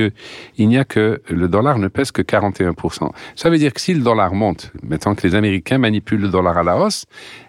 [0.57, 3.09] il n'y a que le dollar ne pèse que 41%.
[3.36, 6.57] Ça veut dire que si le dollar monte, mettons que les Américains manipulent le dollar
[6.57, 7.05] à la hausse,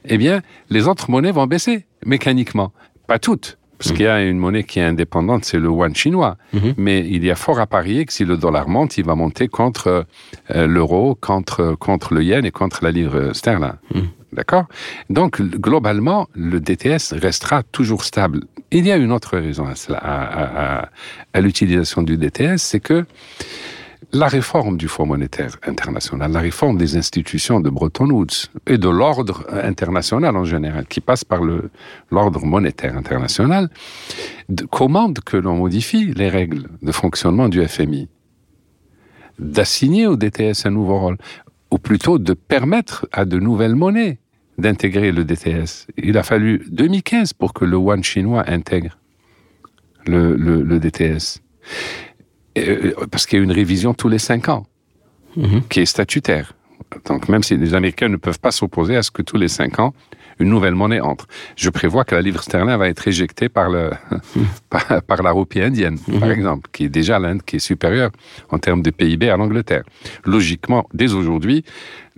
[0.07, 2.73] eh bien, les autres monnaies vont baisser mécaniquement.
[3.07, 3.59] Pas toutes.
[3.79, 6.37] Parce qu'il y a une monnaie qui est indépendante, c'est le yuan chinois.
[6.53, 6.75] Mhm.
[6.77, 9.49] Mais il y a fort à parier que si le dollar monte, il va monter
[9.49, 10.07] contre
[10.55, 13.73] euh, l'euro, contre, contre le yen et contre la livre sterling.
[13.95, 14.09] Mhm.
[14.33, 14.67] D'accord?
[15.09, 18.45] Donc, globalement, le DTS restera toujours stable.
[18.71, 20.89] Il y a une autre raison à,
[21.33, 23.07] à l'utilisation du DTS, c'est que
[24.13, 28.89] la réforme du Fonds monétaire international, la réforme des institutions de Bretton Woods et de
[28.89, 31.41] l'ordre international en général, qui passe par
[32.11, 33.69] l'ordre monétaire international,
[34.71, 38.09] commande que l'on modifie les règles de fonctionnement du FMI,
[39.39, 41.19] d'assigner au DTS un nouveau rôle,
[41.71, 44.19] ou plutôt de permettre à de nouvelles monnaies
[44.57, 45.87] d'intégrer le DTS.
[45.99, 48.97] Il a fallu 2015 pour que le yuan chinois intègre
[50.07, 51.43] le, le DTS.
[52.57, 54.67] Euh, parce qu'il y a une révision tous les cinq ans,
[55.37, 55.63] mhm.
[55.69, 56.55] qui est statutaire.
[57.07, 59.79] Donc même si les Américains ne peuvent pas s'opposer à ce que tous les cinq
[59.79, 59.93] ans,
[60.39, 61.27] une nouvelle monnaie entre.
[61.57, 63.91] Je prévois que la livre sterling va être éjectée par, le,
[65.07, 66.21] par, la roupie indienne, mhm.
[66.21, 68.11] par exemple, qui est déjà l'Inde qui est supérieure
[68.51, 69.85] en termes de PIB à l'Angleterre.
[70.25, 71.65] Logiquement, dès aujourd'hui,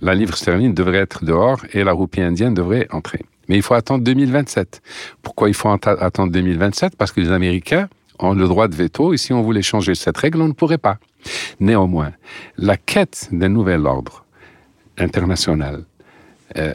[0.00, 3.20] la livre sterling devrait être dehors et la roupie indienne devrait entrer.
[3.48, 4.82] Mais il faut attendre 2027.
[5.22, 9.16] Pourquoi il faut attendre 2027 Parce que les Américains ont le droit de veto et
[9.16, 10.98] si on voulait changer cette règle, on ne pourrait pas.
[11.60, 12.12] Néanmoins,
[12.56, 14.24] la quête d'un nouvel ordre
[14.98, 15.84] international
[16.56, 16.74] euh,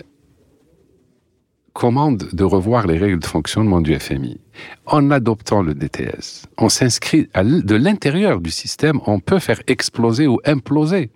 [1.74, 4.40] commande de revoir les règles de fonctionnement du FMI.
[4.86, 10.40] En adoptant le DTS, on s'inscrit de l'intérieur du système, on peut faire exploser ou
[10.46, 11.10] imploser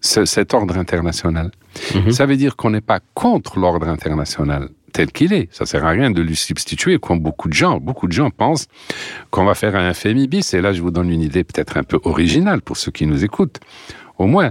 [0.00, 1.50] cet ordre international.
[1.94, 2.12] Mhm.
[2.12, 5.48] Ça veut dire qu'on n'est pas contre l'ordre international tel qu'il est.
[5.52, 7.78] Ça sert à rien de lui substituer, comme beaucoup de gens.
[7.78, 8.66] Beaucoup de gens pensent
[9.30, 10.54] qu'on va faire un FMI bis.
[10.54, 13.24] Et là, je vous donne une idée peut-être un peu originale pour ceux qui nous
[13.24, 13.60] écoutent.
[14.18, 14.50] Au moins,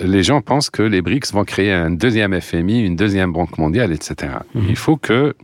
[0.00, 3.92] les gens pensent que les BRICS vont créer un deuxième FMI, une deuxième banque mondiale,
[3.92, 4.32] etc.
[4.54, 4.66] Mhm.
[4.68, 5.34] Il faut que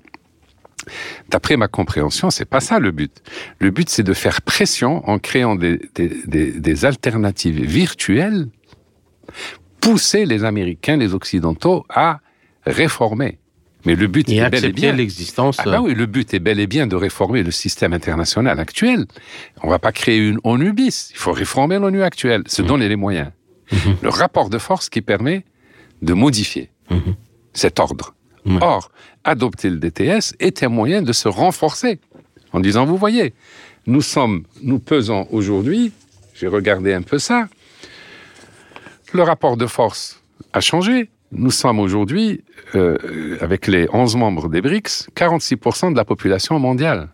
[1.30, 3.22] D'après ma compréhension, c'est pas ça le but.
[3.58, 8.48] Le but, c'est de faire pression en créant des, des alternatives virtuelles,
[9.80, 12.20] pousser les Américains, les Occidentaux à
[12.66, 13.38] réformer.
[13.84, 15.58] Mais le but est bel et bien l'existence.
[15.60, 19.06] Ah bah oui, le but est bel et bien de réformer le système international actuel.
[19.62, 21.10] On va pas créer une ONU bis.
[21.10, 22.66] Il faut réformer l'ONU actuelle, se mmh.
[22.66, 23.30] donner les moyens.
[23.70, 23.76] Mmh.
[24.02, 25.44] Le rapport de force qui permet
[26.02, 26.96] de modifier mmh.
[27.52, 28.14] cet ordre.
[28.60, 28.90] Or,
[29.24, 31.98] adopter le DTS est un moyen de se renforcer
[32.52, 33.32] en disant, vous voyez,
[33.86, 35.92] nous sommes, nous pesons aujourd'hui,
[36.34, 37.48] j'ai regardé un peu ça,
[39.12, 40.20] le rapport de force
[40.52, 41.08] a changé.
[41.34, 42.42] Nous sommes aujourd'hui,
[42.74, 42.96] euh,
[43.40, 47.08] avec les 11 membres des BRICS, 46% de la population mondiale.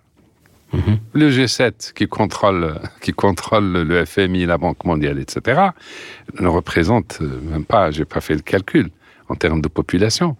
[0.72, 0.98] Mhm.
[1.14, 5.60] Le G7 qui contrôle, qui contrôle le FMI, la Banque mondiale, etc.,
[6.38, 8.90] ne représente euh, même pas, j'ai pas fait le calcul,
[9.28, 10.36] en termes de population.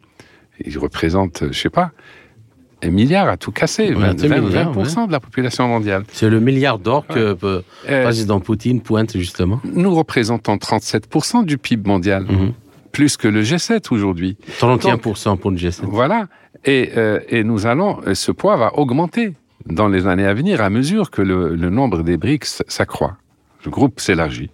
[0.64, 1.90] Il représente, je sais pas,
[2.82, 6.04] un milliard à tout casser, 20%, de la population mondiale.
[6.12, 9.60] C'est le milliard d'or que le euh, président Poutine pointe justement.
[9.64, 12.24] Nous représentons 37% du PIB mondial.
[12.24, 12.52] Mhm
[12.92, 14.36] plus que le G7 aujourd'hui.
[14.58, 15.82] 31% pour le G7.
[15.84, 16.28] Voilà.
[16.64, 19.34] Et, euh, et, nous allons, ce poids va augmenter
[19.66, 23.16] dans les années à venir à mesure que le, le nombre des BRICS s'accroît.
[23.64, 24.50] Le groupe s'élargit.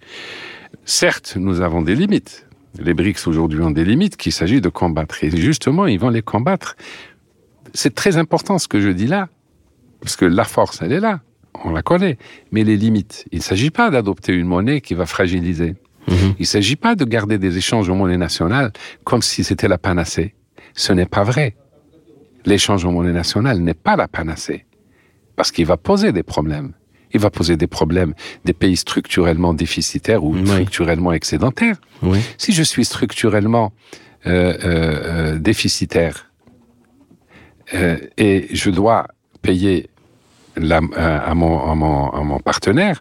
[0.85, 2.47] Certes, nous avons des limites.
[2.79, 5.23] Les BRICS aujourd'hui ont des limites qu'il s'agit de combattre.
[5.23, 6.75] Et justement, ils vont les combattre.
[7.73, 9.29] C'est très important ce que je dis là,
[10.01, 11.21] parce que la force, elle est là.
[11.63, 12.17] On la connaît.
[12.51, 15.75] Mais les limites, il ne s'agit pas d'adopter une monnaie qui va fragiliser.
[16.07, 16.35] Mhm.
[16.39, 18.71] Il ne s'agit pas de garder des échanges au monnaie nationale
[19.03, 20.35] comme si c'était la panacée.
[20.73, 21.55] Ce n'est pas vrai.
[22.45, 24.65] L'échange au monnaie nationale n'est pas la panacée.
[25.35, 26.73] Parce qu'il va poser des problèmes.
[27.13, 28.13] Il va poser des problèmes
[28.45, 31.77] des pays structurellement déficitaires ou structurellement excédentaires.
[32.37, 33.73] Si je suis structurellement
[34.25, 36.31] euh, euh, déficitaire
[38.17, 39.07] et je dois
[39.41, 39.89] payer
[40.55, 42.99] à, mon, partenaire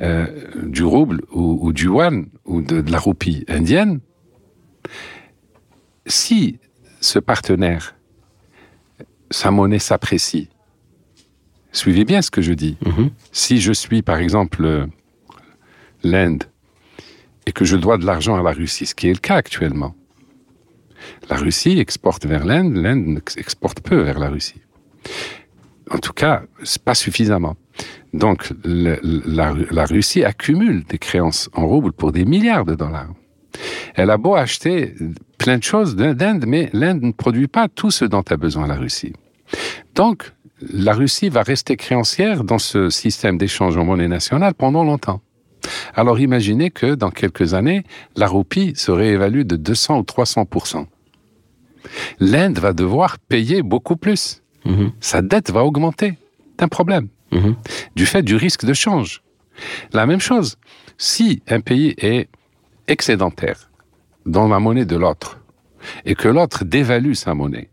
[0.00, 4.00] du rouble ou, du yuan ou de, de la roupie indienne,
[6.06, 6.58] si
[7.00, 7.94] ce partenaire,
[9.30, 10.48] sa monnaie s'apprécie,
[11.72, 12.76] suivez bien ce que je dis.
[12.84, 13.10] Mhm.
[13.32, 14.88] Si je suis, par exemple,
[16.02, 16.44] l'Inde
[17.46, 19.94] et que je dois de l'argent à la Russie, ce qui est le cas actuellement,
[21.28, 24.60] la Russie exporte vers l'Inde, l'Inde exporte peu vers la Russie.
[25.90, 26.42] En tout cas,
[26.84, 27.56] pas suffisamment.
[28.12, 33.10] Donc, la Russie accumule des créances en roubles pour des milliards de dollars.
[33.94, 34.94] Elle a beau acheter
[35.38, 38.76] plein de choses d'Inde, mais l'Inde ne produit pas tout ce dont a besoin la
[38.76, 39.12] Russie.
[39.94, 45.20] Donc, la Russie va rester créancière dans ce système d'échange en monnaie nationale pendant longtemps.
[45.94, 47.84] Alors imaginez que dans quelques années,
[48.16, 50.86] la roupie se réévalue de 200 ou 300%
[52.18, 54.42] L'Inde va devoir payer beaucoup plus.
[54.64, 54.92] Mhm.
[55.00, 56.18] Sa dette va augmenter.
[56.56, 57.08] C'est un problème.
[57.32, 57.56] Mhm.
[57.96, 59.22] Du fait du risque de change.
[59.92, 60.56] La même chose,
[60.98, 62.28] si un pays est
[62.88, 63.70] excédentaire
[64.26, 65.38] dans la monnaie de l'autre
[66.04, 67.70] et que l'autre dévalue sa monnaie,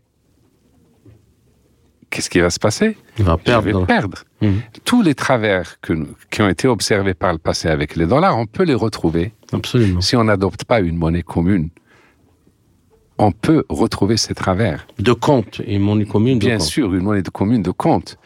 [2.10, 2.96] qu'est-ce qui va se passer?
[3.18, 3.68] Il va perdre.
[3.68, 4.24] Je vais perdre.
[4.40, 4.60] Mhm.
[4.84, 5.92] Tous les travers que,
[6.30, 9.32] qui ont été observés par le passé avec les dollars, on peut les retrouver.
[9.52, 10.00] Absolument.
[10.00, 11.70] Si on n'adopte pas une monnaie commune,
[13.18, 14.86] on peut retrouver ces travers.
[14.98, 18.18] De compte, une monnaie commune de Bien sûr, une monnaie de commune de compte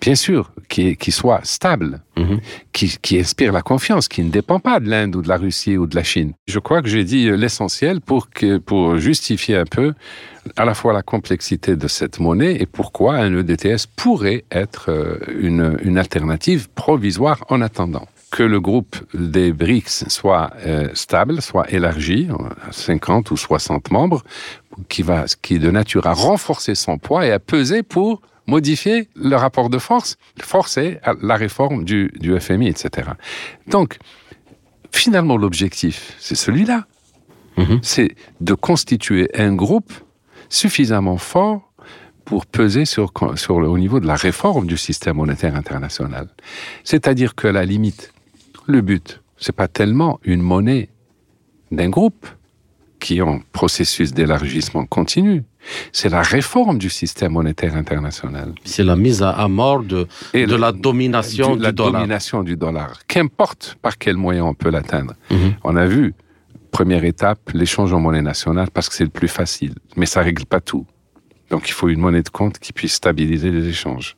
[0.00, 2.40] bien sûr, qui, qui soit stable, mhm.
[2.72, 5.76] qui, qui, inspire la confiance, qui ne dépend pas de l'Inde ou de la Russie
[5.76, 6.32] ou de la Chine.
[6.46, 9.94] Je crois que j'ai dit euh, l'essentiel pour, que, pour justifier un peu
[10.56, 15.18] à la fois la complexité de cette monnaie et pourquoi un EDTS pourrait être euh,
[15.38, 21.70] une, une alternative provisoire en attendant que le groupe des BRICS soit euh, stable, soit
[21.72, 22.28] élargi
[22.66, 24.22] à 50 ou 60 membres,
[24.88, 29.08] qui va, qui est de nature à renforcer son poids et à peser pour modifier
[29.14, 33.10] le rapport de force, forcer la réforme du, du FMI, etc.
[33.68, 33.98] Donc,
[34.90, 36.86] finalement, l'objectif, c'est celui-là.
[37.58, 37.78] Mhm.
[37.82, 39.92] C'est de constituer un groupe
[40.48, 41.72] suffisamment fort
[42.24, 46.28] pour peser sur, sur le, au niveau de la réforme du système monétaire international.
[46.84, 48.12] C'est-à-dire que, la limite,
[48.66, 50.88] le but, c'est pas tellement une monnaie
[51.70, 52.26] d'un groupe
[53.00, 55.44] qui est en processus d'élargissement continu,
[55.92, 58.54] c'est la réforme du système monétaire international.
[58.64, 62.00] C'est la mise à mort de, de la domination du, la dollar.
[62.00, 63.00] domination du dollar.
[63.06, 65.14] Qu'importe par quel moyen on peut l'atteindre.
[65.30, 65.54] Mhm.
[65.64, 66.14] On a vu,
[66.70, 69.74] première étape, l'échange en monnaie nationale parce que c'est le plus facile.
[69.96, 70.86] Mais ça règle pas tout.
[71.50, 74.16] Donc il faut une monnaie de compte qui puisse stabiliser les échanges.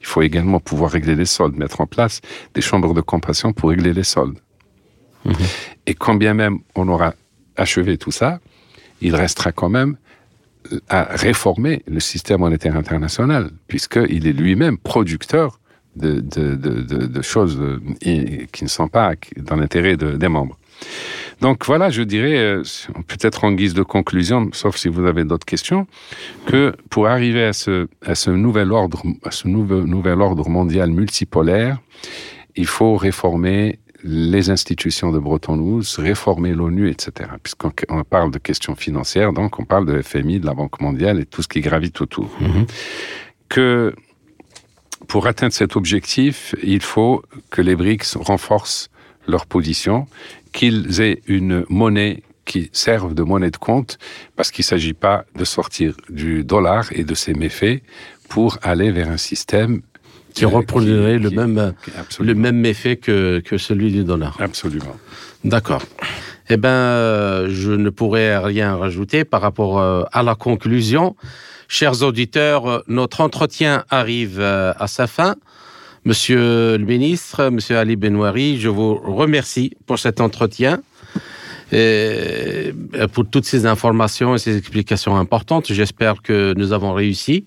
[0.00, 2.20] Il faut également pouvoir régler les soldes, mettre en place
[2.54, 4.38] des chambres de compassion pour régler les soldes.
[5.24, 5.34] Mhm.
[5.86, 7.14] Et quand bien même on aura
[7.58, 8.40] achevé tout ça,
[9.00, 9.96] il restera quand même
[10.88, 15.60] à réformer le système monétaire international, puisqu'il est lui-même producteur
[15.96, 17.80] de, choses euh,
[18.52, 20.56] qui ne sont pas dans l'intérêt des membres.
[21.40, 22.62] Donc voilà, je dirais, euh,
[23.06, 25.86] peut-être en guise de conclusion, sauf si vous avez d'autres questions,
[26.46, 31.78] que pour arriver à ce, nouvel ordre, à ce nouvel ordre mondial multipolaire,
[32.56, 37.30] il faut réformer les institutions de Bretton Woods, réformer l'ONU, etc.
[37.42, 37.72] Puisqu'on
[38.04, 41.42] parle de questions financières, donc on parle de FMI, de la Banque mondiale et tout
[41.42, 42.30] ce qui gravite autour.
[42.40, 42.66] Mhm.
[43.48, 43.94] Que
[45.08, 48.90] pour atteindre cet objectif, il faut que les BRICS renforcent
[49.26, 50.06] leur position,
[50.52, 53.98] qu'ils aient une monnaie qui serve de monnaie de compte,
[54.34, 57.82] parce qu'il ne s'agit pas de sortir du dollar et de ses méfaits
[58.28, 59.82] pour aller vers un système
[60.34, 61.74] qui reproduirait le, même,
[62.20, 64.36] le même méfait que, que celui du dollar.
[64.40, 64.96] Absolument.
[65.44, 65.82] D'accord.
[66.50, 71.14] Eh bien, je ne pourrais rien rajouter par rapport euh, à la conclusion.
[71.68, 75.36] Chers auditeurs, notre entretien arrive euh, à sa fin.
[76.06, 80.80] Monsieur le ministre, Monsieur Ali Benouari, je vous remercie pour cet entretien.
[81.70, 82.72] Et
[83.12, 87.44] pour toutes ces informations et ces explications importantes, j'espère que nous avons réussi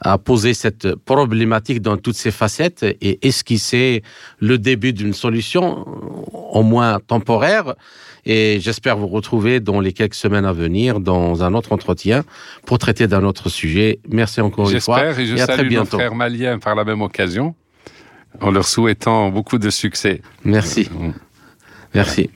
[0.00, 4.02] à poser cette problématique dans toutes ses facettes et esquisser
[4.38, 5.86] le début d'une solution,
[6.32, 7.74] au moins temporaire.
[8.26, 12.22] Et j'espère vous retrouver dans les quelques semaines à venir dans un autre entretien
[12.66, 13.98] pour traiter d'un autre sujet.
[14.08, 14.98] Merci encore une fois.
[14.98, 17.54] J'espère et je salue nos frères maliens par la même occasion
[18.40, 20.20] en leur souhaitant beaucoup de succès.
[20.44, 20.88] Merci.
[21.94, 22.30] Merci.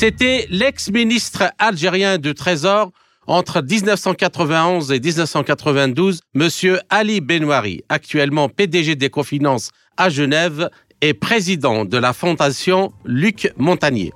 [0.00, 2.92] C'était l'ex-ministre algérien du Trésor,
[3.26, 10.70] Entre 1991 et 1992, Monsieur Ali Benouari, actuellement PDG d'Ecofinance à Genève,
[11.00, 14.12] est président de la fondation Luc Montagnier.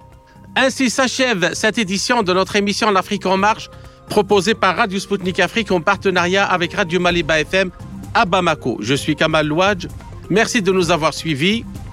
[0.55, 3.69] Ainsi s'achève cette édition de notre émission L'Afrique en marche,
[4.09, 7.73] proposée par Radio Sputnik Afrique en partenariat avec Radio Maliba FM
[8.15, 8.79] à Bamako.
[8.83, 9.89] Je suis Kamal Louadj.
[10.31, 11.65] Merci de nous avoir suivis.